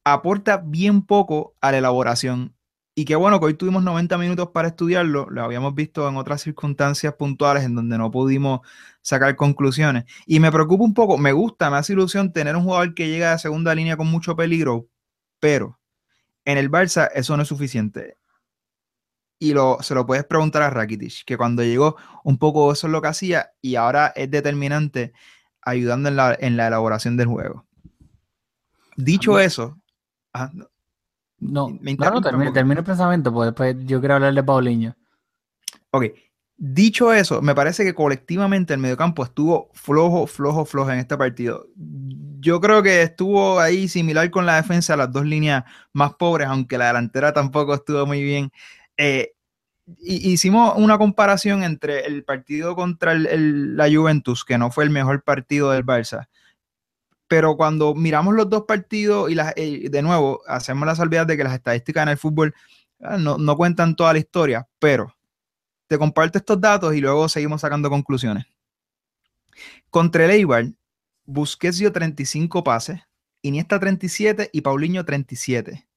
[0.05, 2.55] aporta bien poco a la elaboración.
[2.95, 5.29] Y qué bueno que hoy tuvimos 90 minutos para estudiarlo.
[5.31, 8.61] Lo habíamos visto en otras circunstancias puntuales en donde no pudimos
[9.01, 10.05] sacar conclusiones.
[10.27, 13.33] Y me preocupa un poco, me gusta, me hace ilusión tener un jugador que llega
[13.33, 14.89] de segunda línea con mucho peligro,
[15.39, 15.79] pero
[16.45, 18.17] en el Barça eso no es suficiente.
[19.39, 22.93] Y lo, se lo puedes preguntar a Rakitic, que cuando llegó un poco eso es
[22.93, 25.15] lo que hacía y ahora es determinante
[25.63, 27.65] ayudando en la, en la elaboración del juego.
[28.97, 29.79] Dicho eso,
[30.35, 30.67] ah, no,
[31.39, 34.35] No, Me no, no, interrumpe termina, porque- termina el pensamiento, pues después yo quiero hablar
[34.35, 34.95] de Paulinho.
[35.91, 36.05] ok.
[36.63, 41.67] Dicho eso, me parece que colectivamente el mediocampo estuvo flojo, flojo, flojo en este partido.
[42.39, 45.65] Yo creo que estuvo ahí similar con la defensa, las dos líneas
[45.95, 48.51] más pobres, aunque la delantera tampoco estuvo muy bien.
[48.99, 49.33] Eh,
[50.03, 55.71] hicimos una comparación entre el partido contra la Juventus, que no fue el mejor partido
[55.71, 56.29] del Barça,
[57.31, 61.37] pero cuando miramos los dos partidos y las, eh, de nuevo hacemos la salvedad de
[61.37, 62.53] que las estadísticas en el fútbol
[63.03, 65.15] ah, no, no, cuentan toda la historia, pero
[65.87, 68.47] te comparto estos datos y luego seguimos sacando conclusiones.
[69.91, 70.73] Contra el Eibar,
[71.25, 73.01] Busquets dio 35 pases,
[73.43, 75.89] Iniesta 37 y Paulinho 37.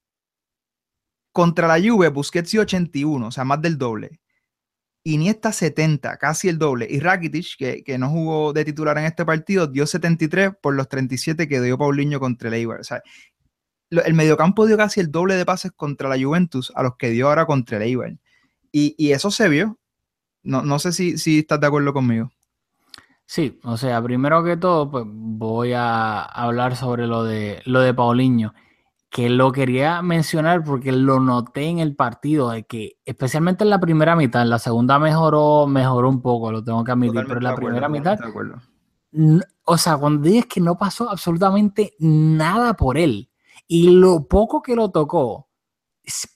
[1.31, 4.21] Contra la Juve, Busquets dio 81, o sea, más del doble.
[5.05, 6.87] Iniesta 70, casi el doble.
[6.89, 10.87] Y Rakitic, que, que, no jugó de titular en este partido, dio 73 por los
[10.87, 12.79] 37 que dio Paulinho contra el Eibar.
[12.79, 13.01] O sea,
[13.89, 17.27] el mediocampo dio casi el doble de pases contra la Juventus a los que dio
[17.27, 18.17] ahora contra el Eibar.
[18.71, 19.77] Y, y eso se vio.
[20.41, 22.31] No, no sé si, si estás de acuerdo conmigo.
[23.25, 27.93] Sí, o sea, primero que todo, pues voy a hablar sobre lo de lo de
[27.93, 28.53] Paulinho
[29.13, 33.79] que lo quería mencionar porque lo noté en el partido, de que especialmente en la
[33.79, 37.43] primera mitad, en la segunda mejoró, mejoró un poco, lo tengo que admitir, pero en
[37.43, 38.17] la primera mitad,
[39.65, 43.29] o sea, cuando dices que no pasó absolutamente nada por él
[43.67, 45.47] y lo poco que lo tocó,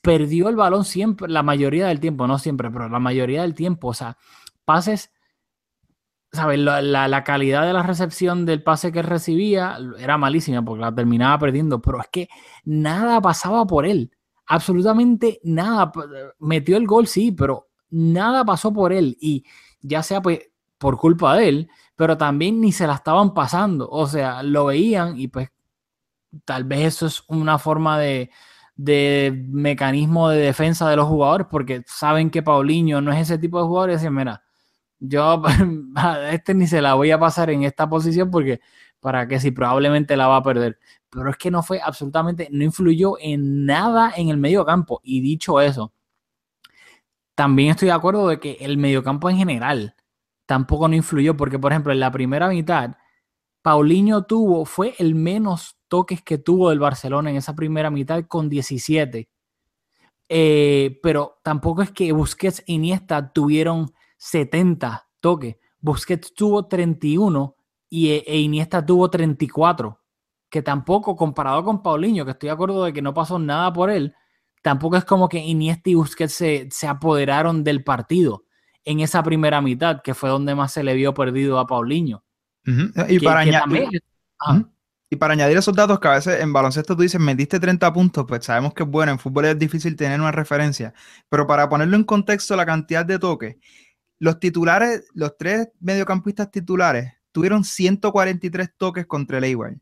[0.04, 3.88] perdió el balón siempre, la mayoría del tiempo, no siempre, pero la mayoría del tiempo,
[3.88, 4.20] o sea,
[4.66, 5.10] pases
[6.32, 6.60] ¿sabes?
[6.60, 11.40] La, la, calidad de la recepción del pase que recibía era malísima porque la terminaba
[11.40, 12.28] perdiendo, pero es que
[12.66, 14.12] nada pasaba por él,
[14.46, 15.92] absolutamente nada.
[16.40, 19.46] Metió el gol, sí, pero nada pasó por él y
[19.82, 20.40] ya sea pues
[20.78, 25.20] por culpa de él, pero también ni se la estaban pasando, o sea, lo veían
[25.20, 25.50] y pues
[26.46, 28.30] tal vez eso es una forma de,
[28.76, 33.60] de mecanismo de defensa de los jugadores porque saben que Paulinho no es ese tipo
[33.60, 34.44] de jugador y dicen, mira,
[35.00, 35.42] yo
[36.32, 38.60] este ni se la voy a pasar en esta posición porque
[39.00, 40.80] para que si probablemente la va a perder.
[41.10, 45.00] Pero es que no fue absolutamente, no influyó en nada en el medio campo.
[45.04, 45.94] Y dicho eso,
[47.36, 49.96] también estoy de acuerdo de que el mediocampo en general
[50.46, 52.98] tampoco no influyó, porque por ejemplo en la primera mitad,
[53.62, 58.50] Paulinho tuvo, fue el menos toques que tuvo del Barcelona en esa primera mitad con
[58.50, 59.30] 17.
[60.30, 63.94] Eh, pero tampoco es que Busquets y Iniesta tuvieron
[64.30, 65.56] 70 toques.
[65.80, 67.56] Busquets tuvo 31
[67.90, 70.00] y e, e Iniesta tuvo 34.
[70.50, 73.90] Que tampoco, comparado con Paulinho, que estoy de acuerdo de que no pasó nada por
[73.90, 74.14] él,
[74.62, 78.46] tampoco es como que Iniesta y Busquets se, se apoderaron del partido
[78.86, 82.24] en esa primera mitad, que fue donde más se le vio perdido a Paulinho.
[82.66, 84.02] y, para añadir,
[85.10, 88.26] y para añadir esos datos que a veces en baloncesto tú dices, metiste 30 puntos,
[88.28, 90.94] pues sabemos que es bueno, en fútbol es difícil tener una referencia,
[91.30, 93.56] pero para ponerlo en contexto la cantidad de toques,
[94.20, 99.76] los titulares, los tres mediocampistas titulares tuvieron 143 toques contra el Eibar.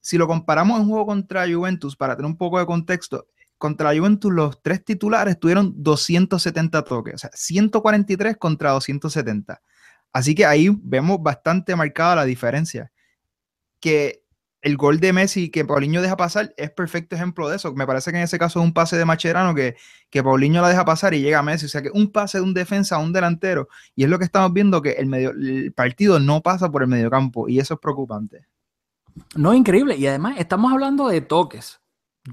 [0.00, 3.26] Si lo comparamos en juego contra Juventus, para tener un poco de contexto,
[3.58, 9.60] contra Juventus los tres titulares tuvieron 270 toques, o sea, 143 contra 270.
[10.12, 12.90] Así que ahí vemos bastante marcada la diferencia.
[13.78, 14.24] Que
[14.62, 17.72] el gol de Messi que Paulinho deja pasar es perfecto ejemplo de eso.
[17.74, 19.76] Me parece que en ese caso es un pase de Macherano que,
[20.10, 21.66] que Paulinho la deja pasar y llega a Messi.
[21.66, 23.68] O sea que un pase de un defensa a un delantero.
[23.94, 26.88] Y es lo que estamos viendo que el, medio, el partido no pasa por el
[26.88, 28.46] mediocampo y eso es preocupante.
[29.34, 29.96] No, increíble.
[29.96, 31.80] Y además estamos hablando de toques.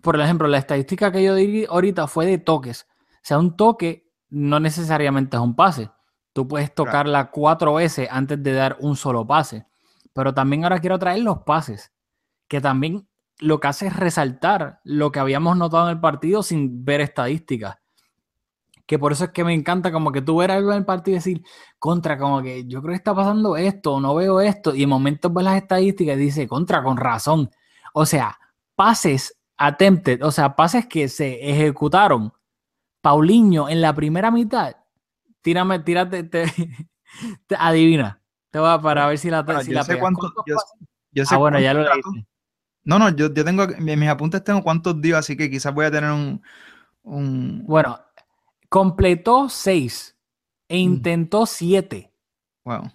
[0.01, 2.87] Por ejemplo, la estadística que yo di ahorita fue de toques.
[2.89, 5.89] O sea, un toque no necesariamente es un pase.
[6.33, 9.65] Tú puedes tocarla cuatro veces antes de dar un solo pase.
[10.13, 11.91] Pero también ahora quiero traer los pases
[12.47, 13.07] que también
[13.39, 17.77] lo que hace es resaltar lo que habíamos notado en el partido sin ver estadísticas.
[18.85, 21.15] Que por eso es que me encanta como que tú ver algo en el partido
[21.15, 21.43] y decir,
[21.77, 25.33] contra, como que yo creo que está pasando esto, no veo esto, y en momentos
[25.33, 27.51] ves las estadísticas y dice, contra, con razón.
[27.93, 28.39] O sea,
[28.75, 32.31] pases attempted, o sea, pases que se ejecutaron.
[33.01, 34.75] Paulinho en la primera mitad,
[35.41, 36.45] tírame, tírate, te,
[37.57, 38.21] adivina.
[38.51, 40.33] Te voy a para ver si la, si la sé cuánto,
[41.11, 42.27] yo, sé ah, bueno, ya lo leíste.
[42.87, 45.91] No, no, yo, tengo, en mis apuntes tengo cuántos dio, así que quizás voy a
[45.91, 47.65] tener un...
[47.67, 47.99] Bueno,
[48.69, 50.17] completó seis
[50.69, 50.79] e mm.
[50.79, 52.13] intentó siete.
[52.63, 52.89] Wow.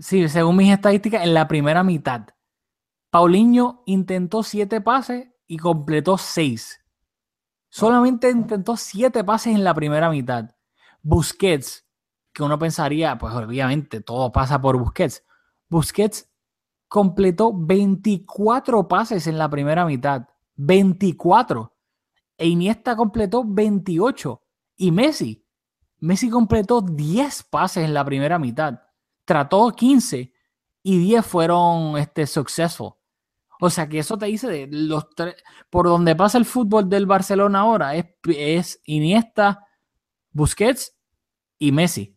[0.00, 2.26] sí, según mis estadísticas, en la primera mitad.
[3.10, 6.84] Paulinho intentó siete pases y completó seis.
[7.68, 10.50] Solamente intentó siete pases en la primera mitad.
[11.02, 11.86] Busquets,
[12.32, 15.24] que uno pensaría, pues obviamente todo pasa por Busquets.
[15.68, 16.27] Busquets
[16.88, 20.26] completó 24 pases en la primera mitad.
[20.56, 21.74] 24.
[22.36, 24.42] E Iniesta completó 28.
[24.76, 25.44] Y Messi.
[26.00, 28.80] Messi completó 10 pases en la primera mitad.
[29.24, 30.32] Trató 15
[30.82, 32.94] y 10 fueron este, successful.
[33.60, 35.36] O sea que eso te dice de los tres.
[35.68, 39.66] Por donde pasa el fútbol del Barcelona ahora es, es Iniesta,
[40.30, 40.96] Busquets
[41.58, 42.16] y Messi.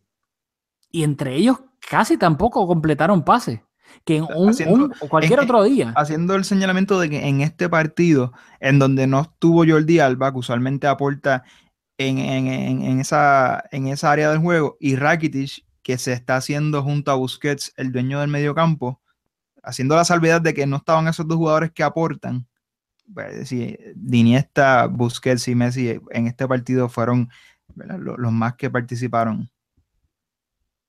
[0.90, 3.60] Y entre ellos casi tampoco completaron pases.
[4.04, 5.92] Que en un, Haciendo- un- o cualquier en- otro día.
[5.96, 10.38] Haciendo el señalamiento de que en este partido, en donde no estuvo Jordi Alba, que
[10.38, 11.44] usualmente aporta
[11.98, 12.46] en, en-
[12.82, 17.14] en- esa, en esa área del juego, y Rakitic, que se está haciendo junto a
[17.16, 19.00] Busquets, el dueño del mediocampo,
[19.62, 22.46] haciendo la salvedad de que no estaban esos dos jugadores que aportan.
[23.12, 23.76] Pues, sí,
[24.10, 27.28] Iniesta, Busquets y Messi en este partido fueron
[27.76, 29.50] los más que participaron.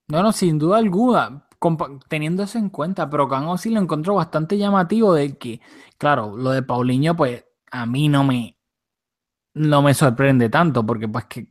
[0.07, 1.47] No, no, sin duda alguna,
[2.09, 5.61] teniendo eso en cuenta, pero aún así lo encontró bastante llamativo de que,
[5.97, 8.57] claro, lo de Paulinho, pues a mí no me,
[9.55, 11.47] no me sorprende tanto, porque pues que,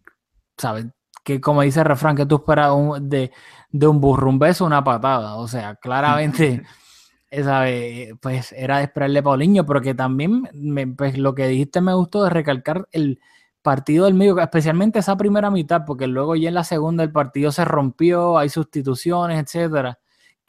[0.56, 0.86] ¿sabes?
[1.24, 3.30] Que como dice el refrán, que tú esperas un- de,
[3.70, 6.62] de un burro un beso, una patada, o sea, claramente,
[7.44, 8.14] ¿sabes?
[8.20, 11.94] Pues era de esperarle a Paulinho, pero que también, me- pues lo que dijiste me
[11.94, 13.20] gustó de recalcar el
[13.62, 17.52] partido del medio, especialmente esa primera mitad, porque luego ya en la segunda el partido
[17.52, 20.00] se rompió, hay sustituciones, etcétera,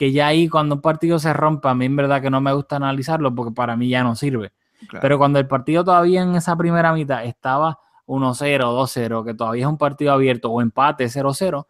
[0.04, 2.52] que ya ahí cuando un partido se rompe, a mí en verdad que no me
[2.52, 4.52] gusta analizarlo porque para mí ya no sirve.
[4.90, 5.02] Claro.
[5.02, 9.70] Pero cuando el partido todavía en esa primera mitad estaba 1-0, 2-0, que todavía es
[9.70, 11.68] un partido abierto o empate 0-0,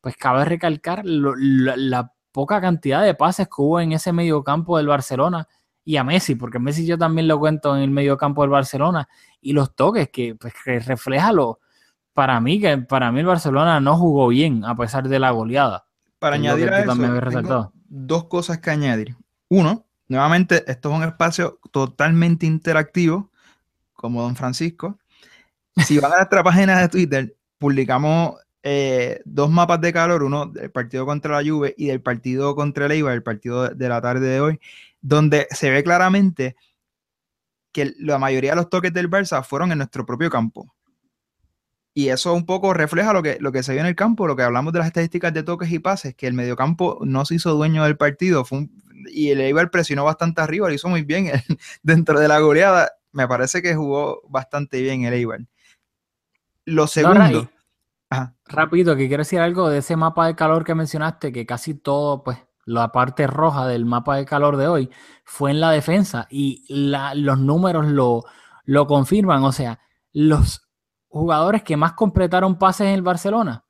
[0.00, 4.44] pues cabe recalcar lo- la, la poca cantidad de pases que hubo en ese medio
[4.44, 5.48] campo del Barcelona
[5.84, 9.08] y a Messi, porque Messi yo también lo cuento en el medio campo del Barcelona
[9.40, 11.58] y los toques que, pues, que refleja lo,
[12.12, 15.83] para mí, que para mí el Barcelona no jugó bien a pesar de la goleada.
[16.24, 19.14] Para añadir a eso, tengo dos cosas que añadir.
[19.50, 23.30] Uno, nuevamente, esto es un espacio totalmente interactivo,
[23.92, 24.98] como Don Francisco.
[25.84, 30.70] Si van a nuestra página de Twitter, publicamos eh, dos mapas de calor, uno del
[30.70, 34.26] partido contra la Juve y del partido contra el Eibar, el partido de la tarde
[34.26, 34.60] de hoy,
[35.02, 36.56] donde se ve claramente
[37.70, 40.74] que la mayoría de los toques del Barça fueron en nuestro propio campo.
[41.96, 44.34] Y eso un poco refleja lo que, lo que se vio en el campo, lo
[44.34, 47.54] que hablamos de las estadísticas de toques y pases, que el mediocampo no se hizo
[47.54, 48.44] dueño del partido.
[48.44, 51.30] Fue un- y el Eibar presionó bastante arriba, lo hizo muy bien
[51.82, 52.90] dentro de la goleada.
[53.12, 55.40] Me parece que jugó bastante bien el Eibar.
[56.64, 57.48] Lo segundo.
[58.10, 58.34] Ajá.
[58.46, 62.22] Rápido, que quiero decir algo de ese mapa de calor que mencionaste, que casi todo,
[62.24, 64.90] pues, la parte roja del mapa de calor de hoy
[65.24, 68.24] fue en la defensa y la- los números lo,
[68.64, 69.42] lo confirman.
[69.44, 69.80] O sea,
[70.12, 70.63] los
[71.20, 73.64] jugadores que más completaron pases en el Barcelona,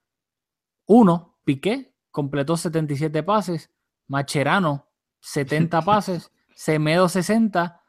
[0.87, 3.71] uno, Piqué, completó 77 pases,
[4.09, 4.89] Macherano,
[5.21, 7.81] 70 pases, Semedo, 60,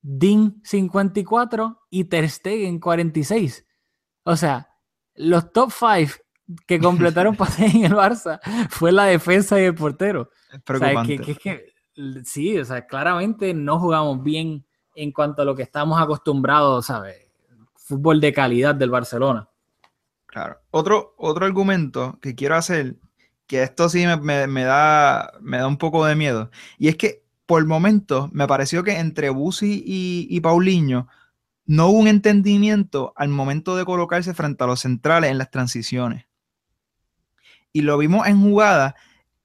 [0.00, 3.66] Din, 54 y Ter Stegen, 46.
[4.24, 4.68] O sea,
[5.14, 6.12] los top 5
[6.66, 10.30] que completaron pases en el Barça fue la defensa y el portero.
[10.32, 11.18] es O sea, preocupante.
[11.18, 15.44] que, que es que l- sí, o sea, claramente no jugamos bien en cuanto a
[15.44, 17.27] lo que estamos acostumbrados, ¿sabes?
[17.88, 19.48] Fútbol de calidad del Barcelona.
[20.26, 20.60] Claro.
[20.70, 22.96] Otro, otro argumento que quiero hacer,
[23.46, 27.24] que esto sí me, me- da, me da un poco de miedo, y es que
[27.46, 31.08] por momentos me pareció que entre Busi y, y Paulinho
[31.64, 36.26] no hubo un entendimiento al momento de colocarse frente a los centrales en las transiciones.
[37.72, 38.94] Y lo vimos en jugadas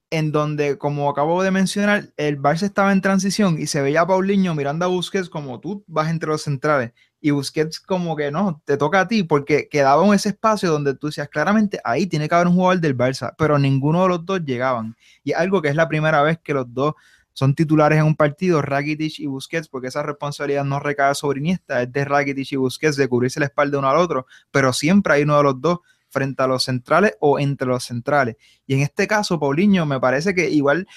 [0.10, 4.08] en donde, como acabo de mencionar, el Barça estaba en transición y se veía a
[4.08, 6.92] Paulinho mirando a Busquets como tú vas entre los centrales
[7.24, 10.94] y Busquets como que no, te toca a ti porque quedaba en ese espacio donde
[10.94, 14.26] tú decías claramente ahí tiene que haber un jugador del Barça, pero ninguno de los
[14.26, 14.98] dos llegaban.
[15.24, 16.96] Y algo que es la primera vez que los dos
[17.32, 21.82] son titulares en un partido, Rakitic y Busquets, porque esa responsabilidad no recae sobre Iniesta,
[21.82, 25.24] es de Rakitic y Busquets de cubrirse la espalda uno al otro, pero siempre hay
[25.24, 28.36] uno de los dos frente a los centrales o entre los centrales.
[28.68, 30.88] Y en este caso, Paulinho me parece que igual,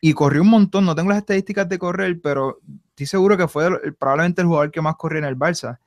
[0.00, 2.58] y corrió un montón, no tengo las estadísticas de correr, pero
[2.96, 5.78] estoy seguro que fue el- probablemente el jugador que más corrió en el Barça.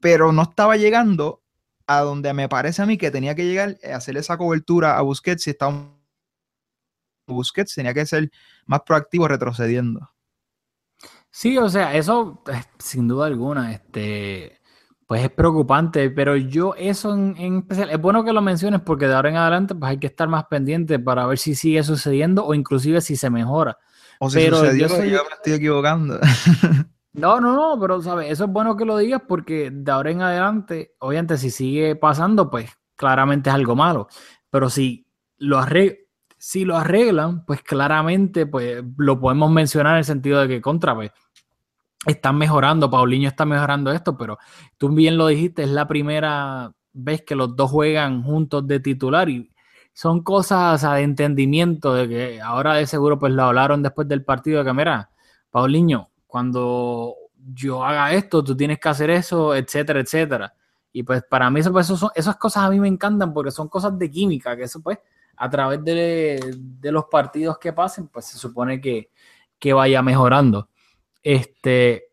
[0.00, 1.42] Pero no estaba llegando
[1.86, 5.02] a donde me parece a mí que tenía que llegar, a hacer esa cobertura a
[5.02, 5.96] Busquets si estaba
[7.26, 8.30] Busquets tenía que ser
[8.66, 10.10] más proactivo retrocediendo.
[11.30, 14.58] Sí, o sea, eso eh, sin duda alguna, este,
[15.06, 19.06] pues es preocupante, pero yo eso en, en especial, es bueno que lo menciones porque
[19.06, 22.44] de ahora en adelante pues hay que estar más pendiente para ver si sigue sucediendo
[22.44, 23.78] o inclusive si se mejora.
[24.22, 26.18] O si Pero sucedió, yo soy- yo me estoy equivocando.
[27.12, 30.22] No, no, no, pero sabes, eso es bueno que lo digas porque de ahora en
[30.22, 34.06] adelante, obviamente si sigue pasando, pues claramente es algo malo,
[34.48, 35.08] pero si
[35.38, 35.96] lo arreglan,
[36.38, 40.94] si lo arreglan, pues claramente pues lo podemos mencionar en el sentido de que contra,
[40.94, 41.10] pues
[42.06, 44.38] están mejorando, Paulinho está mejorando esto, pero
[44.78, 49.28] tú bien lo dijiste, es la primera vez que los dos juegan juntos de titular
[49.28, 49.49] y
[50.00, 54.64] son cosas de entendimiento de que ahora de seguro pues lo hablaron después del partido
[54.64, 55.04] de que
[55.50, 57.14] Paulinho, cuando
[57.52, 60.54] yo haga esto, tú tienes que hacer eso, etcétera, etcétera.
[60.90, 64.10] Y pues para mí pues, esas cosas a mí me encantan porque son cosas de
[64.10, 64.98] química, que eso pues
[65.36, 69.10] a través de, de los partidos que pasen, pues se supone que,
[69.58, 70.70] que vaya mejorando.
[71.22, 72.04] Este,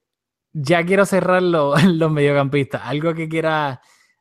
[0.52, 2.82] ya quiero cerrar lo- los mediocampistas.
[2.84, 3.80] ¿Algo que quiera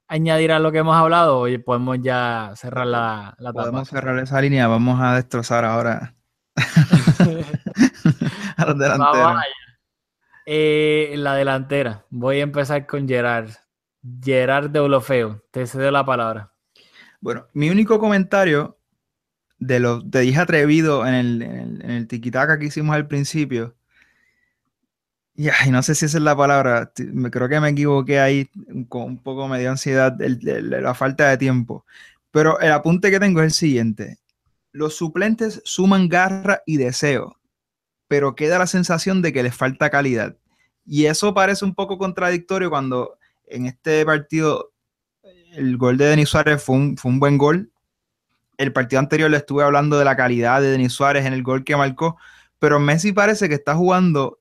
[0.09, 1.38] añadir a lo que hemos hablado?
[1.38, 3.62] Oye, podemos ya cerrar la, la etapa.
[3.62, 6.14] Podemos cerrar esa línea, vamos a destrozar ahora
[8.57, 9.42] a los delanteros.
[10.46, 12.07] Eh, la delantera.
[12.11, 13.50] Voy a empezar con Gerard.
[14.22, 15.42] Gerard de Olofeo.
[15.50, 16.52] Te cedo la palabra.
[17.20, 18.78] Bueno, mi único comentario
[19.59, 23.09] de lo te dije atrevido en el, en el, en el tiquitaca que hicimos al
[23.09, 23.74] principio.
[25.37, 26.93] Y no sé si esa es la palabra.
[27.30, 28.49] Creo que me equivoqué ahí
[28.89, 31.84] con un poco me dio ansiedad la falta de tiempo.
[32.30, 34.18] Pero el apunte que tengo es el siguiente.
[34.72, 37.39] Los suplentes suman garra y deseo,
[38.09, 40.37] pero queda la sensación de que les falta calidad.
[40.84, 44.72] Y eso parece un poco contradictorio cuando en este partido
[45.53, 47.70] el gol de Denis Suárez fue un, fue un buen gol.
[48.59, 51.64] El partido anterior le estuve hablando de la calidad de Denis Suárez en el gol
[51.64, 52.18] que marcó,
[52.59, 54.39] pero Messi parece que está jugando,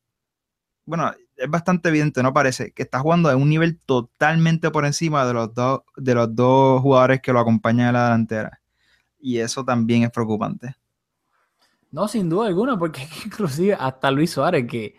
[0.86, 5.26] bueno, es bastante evidente, no parece, que está jugando a un nivel totalmente por encima
[5.26, 8.62] de los dos, de los dos jugadores que lo acompañan en la delantera.
[9.20, 10.76] Y eso también es preocupante.
[11.92, 14.96] No, sin duda alguna, porque inclusive hasta Luis Suárez, que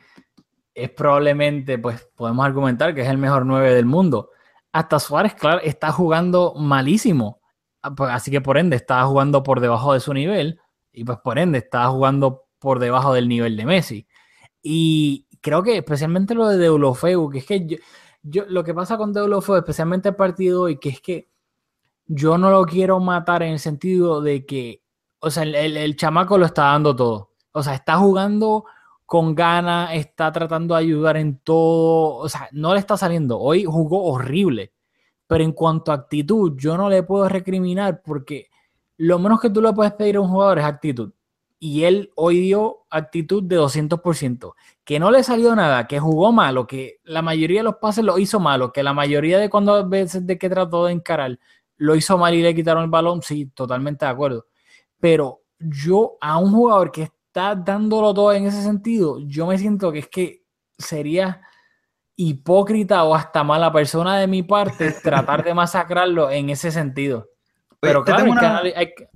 [0.75, 4.31] es probablemente, pues podemos argumentar que es el mejor 9 del mundo.
[4.73, 7.41] Hasta Suárez, claro, está jugando malísimo.
[7.83, 10.61] Ah, pues, Así que por ende está jugando por debajo de su nivel
[10.93, 14.07] y pues por ende está jugando por debajo del nivel de Messi.
[14.63, 17.77] Y creo que especialmente lo de Deulofeu, que es que yo,
[18.23, 21.29] yo- lo que pasa con Deulofeu, especialmente el partido y que es que
[22.07, 24.83] yo no lo quiero matar en el sentido de que
[25.21, 27.33] o sea, el, el- el chamaco lo está dando todo.
[27.53, 28.65] O sea, está jugando
[29.07, 32.17] con ganas, está tratando de ayudar en todo.
[32.17, 33.39] O sea, no le está saliendo.
[33.41, 34.73] Hoy jugó horrible.
[35.27, 38.49] Pero en cuanto a actitud, yo no le puedo recriminar porque
[38.99, 41.13] lo menos que tú le puedes pedir a un jugador es actitud.
[41.59, 44.55] Y él hoy dio actitud de 200%.
[44.85, 48.19] Que no le salió nada, que jugó malo, que la mayoría de los pases lo
[48.19, 51.39] hizo malo, que la mayoría de cuando veces de que trató de encarar
[51.79, 54.47] lo hizo mal y le quitaron el balón, sí, totalmente de acuerdo
[54.99, 59.93] pero yo a un jugador que está dándolo todo en ese sentido, yo me siento
[59.93, 60.43] que es que
[60.79, 61.43] sería
[62.17, 67.29] hipócrita o hasta mala persona de mi parte tratar de masacrarlo en ese sentido.
[67.79, 69.09] Pero claro, hay que una- anali- hay que-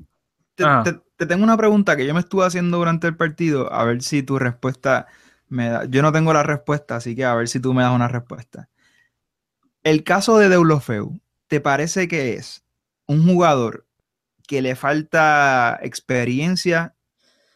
[0.54, 3.84] Te, te- te tengo una pregunta que yo me estuve haciendo durante el partido, a
[3.84, 5.06] ver si tu respuesta
[5.48, 5.84] me da.
[5.84, 8.70] Yo no tengo la respuesta, así que a ver si tú me das una respuesta.
[9.82, 12.64] El caso de Deulofeu, ¿te parece que es
[13.06, 13.86] un jugador
[14.48, 16.94] que le falta experiencia,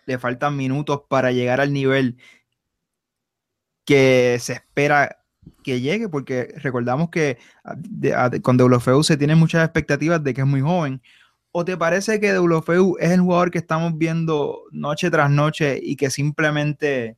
[0.05, 2.19] le faltan minutos para llegar al nivel
[3.87, 5.25] que se espera
[5.63, 6.11] que llegue?
[6.11, 10.47] Porque recordamos que a- de- a- con Deulofeu se tienen muchas expectativas de que es
[10.47, 11.01] muy joven.
[11.57, 15.95] ¿O te parece que Deulofeu es el jugador que estamos viendo noche tras noche y
[15.95, 17.17] que simplemente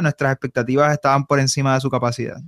[0.00, 2.38] nuestras expectativas estaban por encima de su capacidad?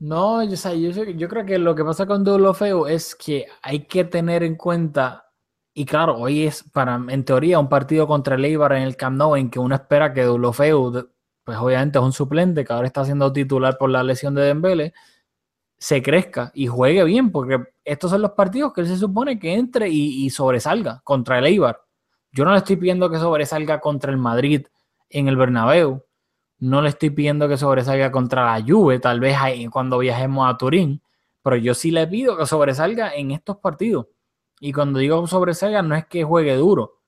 [0.00, 4.56] No, yo, creo que lo que pasa con Deulofeu es que hay que tener en
[4.56, 5.30] cuenta,
[5.72, 9.16] y claro, hoy es para, en teoría, un partido contra el Eibar en el Camp
[9.16, 11.06] Nou en que uno espera que Deulofeu, de-
[11.44, 14.94] pues obviamente es un suplente que ahora está siendo titular por la lesión de Dembele,
[15.78, 19.54] se crezca y juegue bien, porque estos son los partidos que él se supone que
[19.54, 21.80] entre y, y sobresalga contra el Eibar.
[22.32, 24.66] Yo no le estoy pidiendo que sobresalga contra el Madrid
[25.10, 26.04] en el Bernabéu,
[26.58, 30.56] no le estoy pidiendo que sobresalga contra la Juve, tal vez ahí cuando viajemos a
[30.56, 31.02] Turín,
[31.42, 34.06] pero yo sí le pido que sobresalga en estos partidos.
[34.60, 37.00] Y cuando digo sobresalga, no es que juegue duro,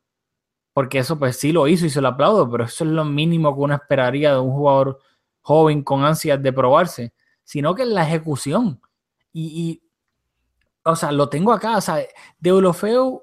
[0.74, 3.54] porque eso pues sí lo hizo y se lo aplaudo, pero eso es lo mínimo
[3.54, 4.98] que uno esperaría de un jugador
[5.40, 7.14] joven con ansias de probarse,
[7.46, 8.82] sino que en la ejecución.
[9.32, 9.82] Y, y,
[10.84, 12.04] o sea, lo tengo acá, o sea,
[12.38, 13.22] Deulofeu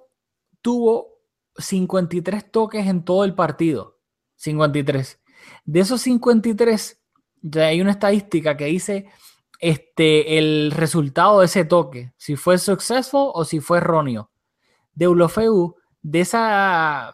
[0.61, 1.19] tuvo
[1.57, 3.99] 53 toques en todo el partido,
[4.37, 5.19] 53.
[5.65, 7.01] De esos 53,
[7.41, 9.09] ya hay una estadística que dice
[9.59, 14.31] este, el resultado de ese toque, si fue successful o si fue erróneo.
[14.93, 17.13] Deulofeu, de esa...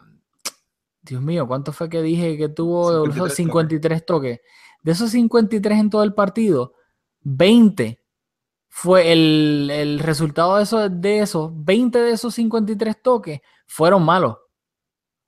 [1.02, 3.28] Dios mío, ¿cuánto fue que dije que tuvo Deulofeu?
[3.28, 4.40] 53 53 toques.
[4.82, 6.74] De esos 53 en todo el partido,
[7.22, 8.00] 20
[8.68, 14.38] fue el, el resultado de esos, de esos, 20 de esos 53 toques fueron malos.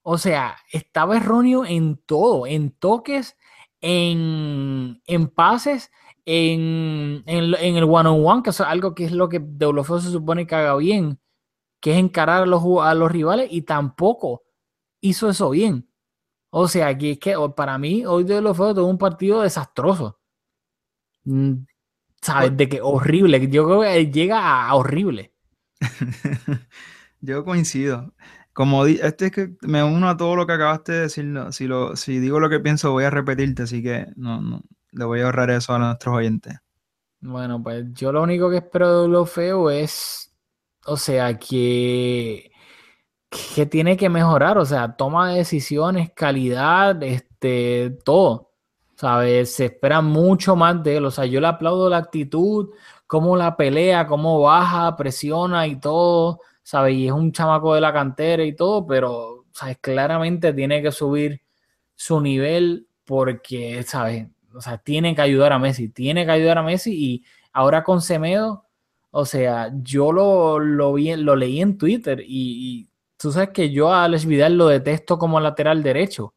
[0.02, 3.36] O sea, estaba erróneo en todo, en toques,
[3.80, 5.90] en, en pases,
[6.24, 10.54] en, en, el one-on-one, que es algo que es lo que Deulofeu se supone que
[10.54, 11.20] haga bien,
[11.80, 14.42] que es encarar a los, a los rivales y tampoco
[15.00, 15.88] hizo eso bien.
[16.50, 20.18] O sea, que es que para mí hoy Deulofeu tuvo un partido desastroso.
[22.22, 22.56] ¿Sabes?
[22.56, 23.48] De que horrible.
[23.48, 25.34] Yo creo que llega a horrible.
[27.20, 28.14] Yo coincido.
[28.52, 31.24] Como este es que me uno a todo lo que acabaste de decir.
[31.24, 34.62] no, Si, lo, si digo lo que pienso, voy a repetirte, así que no, no,
[34.92, 36.58] le voy a ahorrar eso a nuestros oyentes.
[37.20, 40.34] Bueno, pues yo lo único que espero de lo feo es,
[40.86, 42.50] o sea, que,
[43.54, 48.51] que tiene que mejorar, o sea, toma de decisiones, calidad, este, todo,
[49.02, 49.56] ¿sabes?
[49.56, 52.70] Se espera mucho más de él, o sea, yo le aplaudo la actitud,
[53.08, 56.94] cómo la pelea, cómo baja, presiona y todo, ¿sabes?
[56.94, 59.78] Y es un chamaco de la cantera y todo, pero, ¿sabes?
[59.80, 61.42] Claramente tiene que subir
[61.96, 64.28] su nivel porque, ¿sabes?
[64.54, 68.02] O sea, tiene que ayudar a Messi, tiene que ayudar a Messi y ahora con
[68.02, 68.66] Semedo,
[69.10, 73.70] o sea, yo lo, lo, vi, lo leí en Twitter y, y tú sabes que
[73.70, 76.34] yo a Alex Vidal lo detesto como lateral derecho,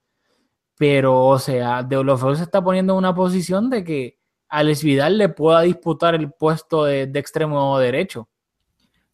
[0.78, 4.20] pero, o sea, De Olofeo se está poniendo en una posición de que
[4.50, 8.28] Alex Vidal le pueda disputar el puesto de, de extremo derecho.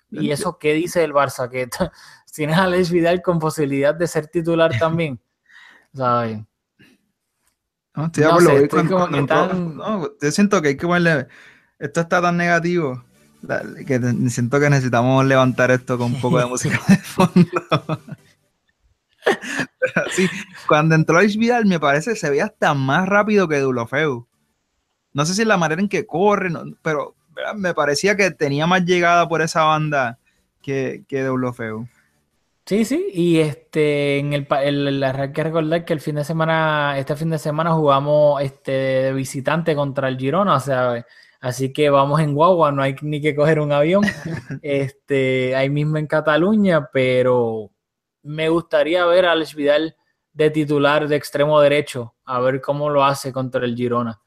[0.09, 1.49] ¿Y eso qué dice el Barça?
[1.49, 1.70] Que
[2.36, 5.20] tienes a Alex Vidal con posibilidad de ser titular también,
[5.93, 6.39] ¿sabes?
[7.95, 10.70] No, estoy No sé, estoy con- como con- que con- tan- no, yo siento que
[10.70, 11.28] hay que ponerle.
[11.80, 13.03] Esto está tan negativo
[13.88, 13.99] que
[14.30, 17.43] siento que necesitamos levantar esto con un poco de música de fondo.
[20.11, 20.28] Sí,
[20.67, 24.28] cuando entró Alex Vidal, me parece que se veía hasta más rápido que Dulofeu.
[25.13, 27.55] No sé si es la manera en que corre, no- pero ¿verdad?
[27.55, 30.19] me parecía que tenía más llegada por esa banda
[30.61, 31.88] que, que Deulofeu.
[32.65, 34.47] Sí, sí, y este en el-
[35.03, 39.13] hay que recordar que el fin de semana, este fin de semana jugamos este de
[39.13, 41.05] visitante contra el Girona, o sea,
[41.41, 44.03] así que vamos en guagua, no hay ni que coger un avión,
[44.61, 47.72] este, ahí mismo en Cataluña, pero
[48.24, 49.95] me gustaría ver a Alex Vidal
[50.34, 54.22] de titular de extremo derecho, a ver cómo lo hace contra el Girona.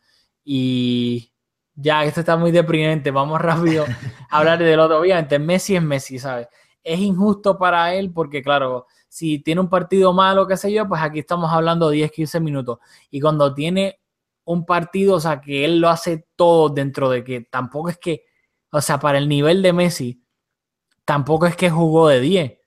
[0.44, 1.32] Y
[1.74, 3.86] ya, esto está muy deprimente, vamos rápido a
[4.38, 5.00] hablar del otro.
[5.00, 6.48] Obviamente, Messi es Messi, ¿sabes?
[6.84, 11.02] es injusto para él porque, claro, si tiene un partido malo, qué sé yo, pues
[11.02, 12.78] aquí estamos hablando 10, 15 minutos.
[13.10, 14.00] Y cuando tiene
[14.44, 18.26] un partido, o sea, que él lo hace todo dentro de que tampoco es que,
[18.70, 20.22] o sea, para el nivel de Messi,
[21.06, 22.58] tampoco es que jugó de 10.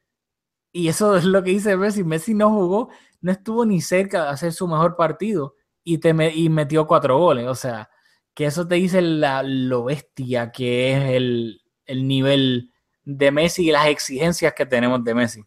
[0.78, 2.03] Y eso es lo que dice Messi.
[2.03, 2.89] Messi no jugó,
[3.21, 7.47] no estuvo ni cerca de hacer su mejor partido y, te metió cuatro goles.
[7.47, 7.89] O sea,
[8.36, 12.71] que eso te dice la, lo bestia que es el, el nivel
[13.03, 15.43] de Messi y las exigencias que tenemos de Messi.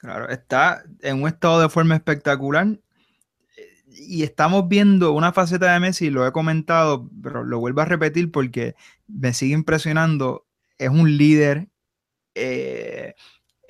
[0.00, 2.78] Claro, está en un estado de forma espectacular
[3.86, 8.32] y estamos viendo una faceta de Messi, lo he comentado, pero lo vuelvo a repetir
[8.32, 8.74] porque
[9.08, 10.46] me sigue impresionando.
[10.78, 11.68] Es un líder,
[12.34, 13.14] eh,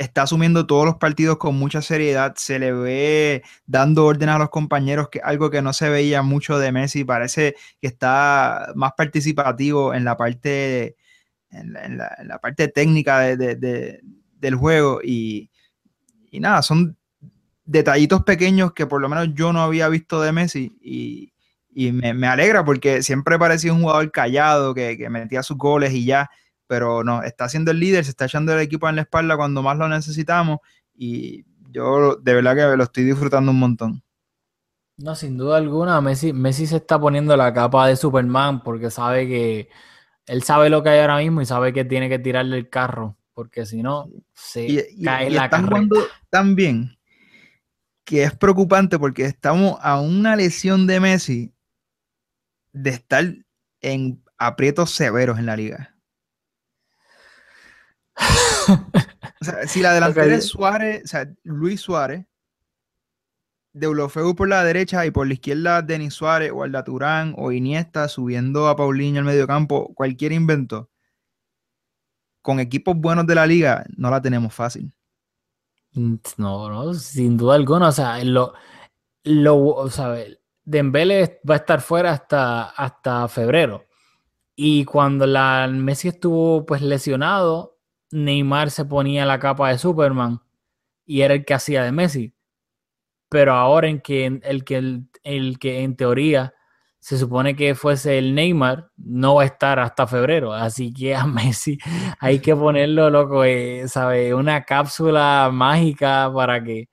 [0.01, 4.49] está asumiendo todos los partidos con mucha seriedad, se le ve dando órdenes a los
[4.49, 9.93] compañeros, que algo que no se veía mucho de Messi, parece que está más participativo
[9.93, 10.97] en la parte,
[11.51, 14.01] en la, parte técnica de- de- de-
[14.39, 15.01] del juego.
[15.05, 15.51] Y,
[16.31, 16.97] y nada, son
[17.67, 21.33] detallitos pequeños que por lo menos yo no había visto de Messi y,
[21.93, 26.31] me, alegra porque siempre parecía un jugador callado que metía sus goles y ya,
[26.71, 29.61] pero no, está siendo el líder, se está echando el equipo en la espalda cuando
[29.61, 30.61] más lo necesitamos
[30.95, 34.05] y yo de verdad que lo estoy disfrutando un montón.
[34.97, 39.27] No, sin duda alguna, Messi, Messi se está poniendo la capa de Superman porque sabe
[39.27, 39.69] que
[40.27, 43.17] él sabe lo que hay ahora mismo y sabe que tiene que tirarle el carro,
[43.35, 45.97] porque si no, se Y, cae y la están jugando
[46.55, 46.97] bien
[48.05, 51.53] que es preocupante porque estamos a una lesión de Messi
[52.73, 53.25] de estar
[53.81, 55.97] en aprietos severos en la liga.
[59.41, 60.33] O sea, si la delantera Ok.
[60.33, 62.27] es Suárez, o sea, Luis Suárez,
[63.73, 68.09] Deulofeu por la derecha y por la izquierda Denis Suárez o Alda Turán o Iniesta
[68.09, 70.91] subiendo a Paulinho al medio campo, cualquier invento,
[72.43, 74.93] con equipos buenos de la liga, no la tenemos fácil.
[75.93, 77.89] Mm, No, no, sin duda alguna.
[77.89, 78.55] O sea, lo,
[79.25, 80.17] lo, o sea,
[80.65, 83.87] Dembélé va a estar fuera hasta, hasta febrero.
[84.55, 87.79] Y cuando la, Messi estuvo pues lesionado,
[88.11, 90.41] Neymar se ponía la capa de Superman
[91.07, 92.35] y era el que hacía de Messi.
[93.29, 96.55] Pero ahora en que el que, el, el que en teoría
[97.01, 100.53] se supone que fuese el Neymar, no va a estar hasta febrero.
[100.53, 101.79] Así que a Messi
[102.21, 104.35] hay que ponerlo, loco, eh, ¿sabe?
[104.35, 106.89] Una cápsula mágica para que,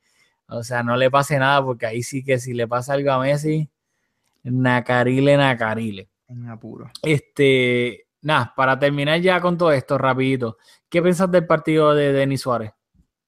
[0.48, 3.20] o sea, no le pase nada, porque ahí sí que si le pasa algo a
[3.20, 3.70] Messi,
[4.44, 6.10] nacarile, nacarile.
[6.30, 6.90] En apuro.
[7.04, 10.58] Este, nada, para terminar ya con todo esto, rapidito,
[10.90, 12.74] ¿qué piensas del partido de Denis Suárez?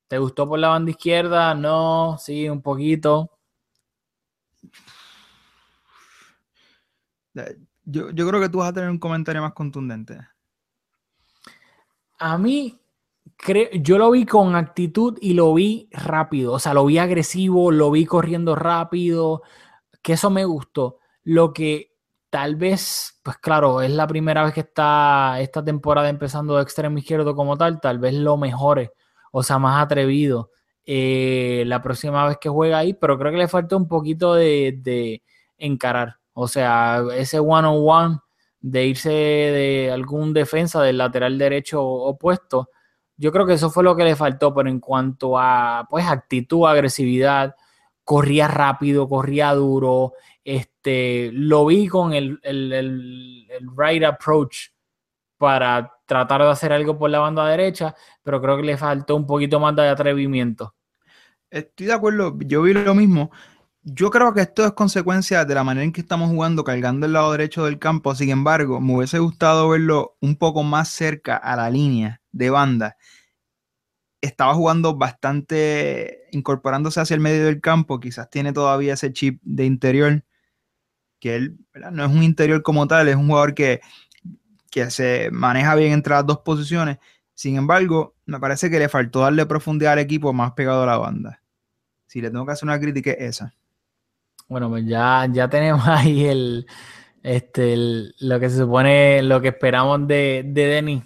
[0.10, 1.56] ¿Te gustó por la banda izquierda?
[1.56, 3.32] No, sí, un poquito.
[7.86, 10.20] Yo, yo creo que tú vas a tener un comentario más contundente.
[12.20, 12.78] A mí,
[13.38, 16.54] creo, yo lo vi con actitud y lo vi rápido.
[16.54, 19.44] O sea, lo vi agresivo, lo vi corriendo rápido,
[20.02, 20.98] que eso me gustó.
[21.24, 21.89] Lo que
[22.30, 26.98] tal vez, pues claro, es la primera vez que está esta temporada empezando de extremo
[26.98, 28.92] izquierdo como tal, tal vez lo mejore,
[29.32, 30.52] o sea, más atrevido
[30.86, 34.80] eh, la próxima vez que juega ahí, pero creo que le falta un poquito de,
[34.82, 35.24] de
[35.58, 36.18] encarar.
[36.34, 38.20] O sea, ese one-on-one
[38.62, 42.70] de irse de algún defensa del lateral derecho opuesto,
[43.18, 46.66] yo creo que eso fue lo que le faltó, pero en cuanto a pues actitud,
[46.66, 47.56] agresividad,
[48.10, 54.70] corría rápido, corría duro, este, lo vi con el, el, el, el right approach
[55.38, 57.94] para tratar de hacer algo por la banda derecha,
[58.24, 60.74] pero creo que le faltó un poquito más de atrevimiento.
[61.52, 63.30] Estoy de acuerdo, yo vi lo mismo.
[63.84, 67.14] Yo creo que esto es consecuencia de la manera en que estamos jugando, cargando el
[67.14, 68.16] lado derecho del campo.
[68.16, 72.98] Sin embargo, me hubiese gustado verlo un poco más cerca a la línea de banda.
[74.20, 78.00] Estaba jugando bastante, incorporándose hacia el medio del campo.
[78.00, 80.24] Quizás tiene todavía ese chip de interior,
[81.20, 81.58] que él
[81.92, 83.82] no es un interior como tal, es un jugador que,
[84.72, 86.98] que se maneja bien entre las dos posiciones.
[87.34, 90.98] Sin embargo, me parece que le faltó darle profundidad al equipo más pegado a la
[90.98, 91.42] banda.
[92.08, 93.54] Si le tengo que hacer una crítica, es esa.
[94.48, 96.66] Bueno, pues ya, ya tenemos ahí el,
[97.24, 101.04] este, el- lo que se supone, lo que esperamos de, de Denis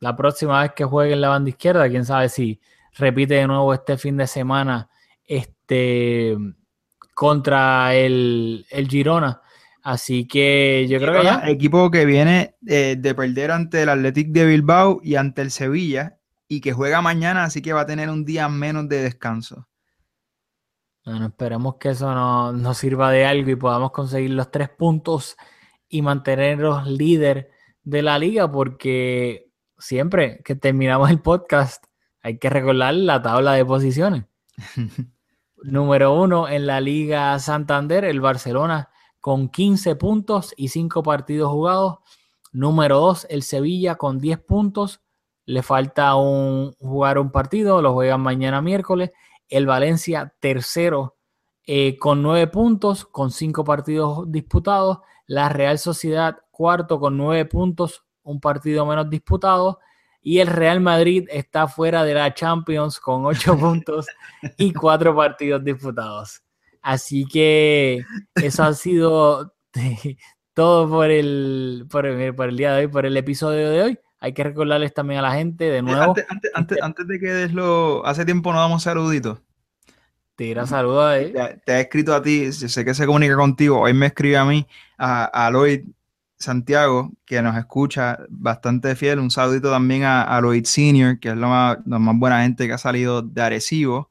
[0.00, 1.88] la próxima vez que juegue en la banda izquierda.
[1.88, 2.58] Quién sabe si
[3.00, 4.88] repite de nuevo este fin de semana
[5.24, 6.36] este,
[7.14, 9.42] contra el, el Girona.
[9.82, 11.42] Así que yo creo que ya.
[11.48, 16.18] Equipo que viene eh, de perder ante el Athletic de Bilbao y ante el Sevilla
[16.48, 19.68] y que juega mañana, así que va a tener un día menos de descanso.
[21.04, 25.36] Bueno, esperemos que eso nos, nos sirva de algo y podamos conseguir los tres puntos
[25.88, 27.50] y mantenernos líder
[27.82, 31.84] de la liga, porque siempre que terminamos el podcast
[32.22, 34.24] hay que recordar la tabla de posiciones.
[35.62, 38.90] Número uno en la Liga Santander, el Barcelona
[39.20, 41.98] con 15 puntos y 5 partidos jugados.
[42.52, 45.00] Número dos, el Sevilla con 10 puntos.
[45.44, 49.10] Le falta un, jugar un partido, lo juegan mañana miércoles.
[49.48, 51.16] El Valencia tercero
[51.66, 54.98] eh, con 9 puntos, con 5 partidos disputados.
[55.26, 59.78] La Real Sociedad cuarto con 9 puntos, un partido menos disputado.
[60.22, 64.06] Y el Real Madrid está fuera de la Champions con 8 puntos
[64.56, 66.42] y 4 partidos disputados.
[66.82, 68.04] Así que
[68.34, 69.54] eso ha sido
[70.54, 73.98] todo por el, por el, por el día de hoy, por el episodio de hoy.
[74.18, 76.02] Hay que recordarles también a la gente de nuevo.
[76.02, 79.40] Antes, antes, antes, antes de que deslo, hace tiempo no damos saluditos.
[80.36, 81.32] Tira saludos ahí.
[81.32, 83.80] Te, te, he escrito a ti, sé que se comunica contigo.
[83.80, 84.66] Hoy me escribe a mí,
[84.96, 85.84] a, a Lloyd
[86.40, 89.18] Santiago, que nos escucha bastante fiel.
[89.18, 92.66] Un saludito también a, a Lloyd Senior, que es la más, la más buena gente
[92.66, 94.08] que ha salido de Arecibo.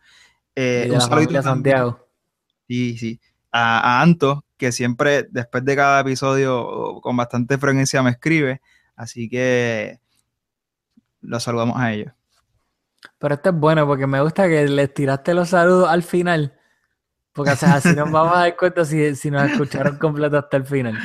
[0.56, 2.08] Eh, un saludito a Santiago.
[2.68, 3.20] Sí, sí.
[3.52, 8.62] A, a, Anto, que siempre después de cada episodio con bastante frecuencia me escribe.
[8.96, 10.00] Así que
[11.22, 12.14] los saludamos a ellos.
[13.18, 16.54] Pero esto es bueno porque me gusta que les tiraste los saludos al final.
[17.34, 20.58] Porque o sea, así nos vamos a dar cuenta si, si nos escucharon completo hasta
[20.58, 20.96] el final.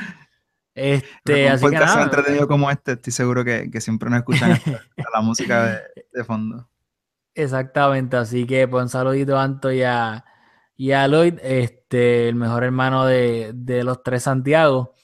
[0.74, 4.18] Este, un así podcast que nada, entretenido como este, estoy seguro que, que siempre nos
[4.18, 4.80] escuchan hasta
[5.12, 5.80] la música de,
[6.12, 6.68] de, fondo.
[7.34, 10.24] Exactamente, así que pues un saludito a Anto y a,
[10.76, 14.94] y a Lloyd, este, el mejor hermano de, de los tres Santiago.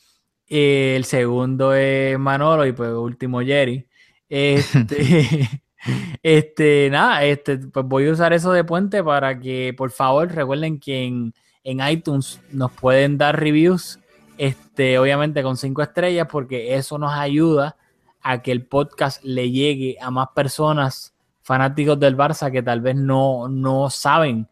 [0.48, 3.88] Eh, el segundo es Manolo y pues último Jerry.
[4.28, 5.48] Este,
[6.22, 10.80] este, nada, este, pues voy a usar eso de puente para que por favor recuerden
[10.80, 13.99] que en, en iTunes nos pueden dar reviews,
[14.41, 17.76] este, obviamente con cinco estrellas, porque eso nos ayuda
[18.22, 22.97] a que el podcast le llegue a más personas fanáticos del Barça que tal vez
[22.97, 24.49] no, no saben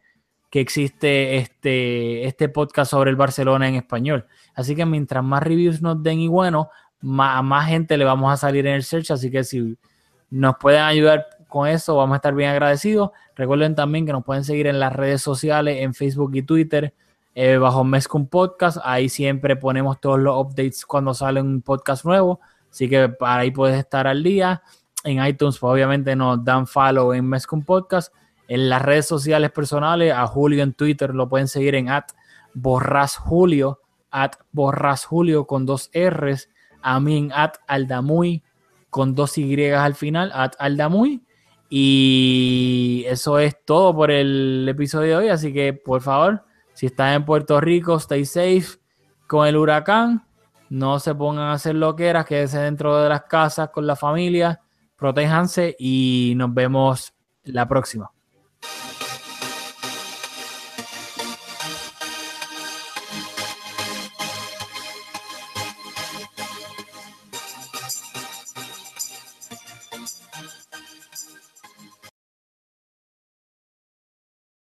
[0.50, 4.26] que existe este, este podcast sobre el Barcelona en español.
[4.54, 6.68] Así que mientras más reviews nos den y bueno,
[7.00, 9.10] más, a más gente le vamos a salir en el search.
[9.10, 9.78] Así que si
[10.28, 13.10] nos pueden ayudar con eso, vamos a estar bien agradecidos.
[13.36, 16.92] Recuerden también que nos pueden seguir en las redes sociales, en Facebook y Twitter,
[17.34, 18.78] eh, bajo Mezcum Podcast.
[18.82, 22.40] Ahí siempre ponemos todos los updates cuando sale un podcast nuevo.
[22.70, 24.62] Así que para ahí puedes estar al día.
[25.04, 28.12] En iTunes, pues, obviamente, nos dan follow en Mezcum Podcast.
[28.48, 32.06] En las redes sociales personales, a Julio en Twitter lo pueden seguir en at
[32.54, 36.48] borrasjulio, at borrasjulio con dos R's.
[36.80, 38.42] A mí en at aldamuy
[38.90, 41.22] con dos Y al final, at aldamuy.
[41.70, 45.28] Y eso es todo por el episodio de hoy.
[45.28, 46.44] Así que, por favor,
[46.78, 48.78] si estás en Puerto Rico, stay safe
[49.26, 50.24] con el huracán.
[50.68, 53.96] no se pongan a hacer lo que era, quédense dentro de las casas con la
[53.96, 54.60] familia,
[54.94, 58.12] protéjanse y nos vemos la próxima.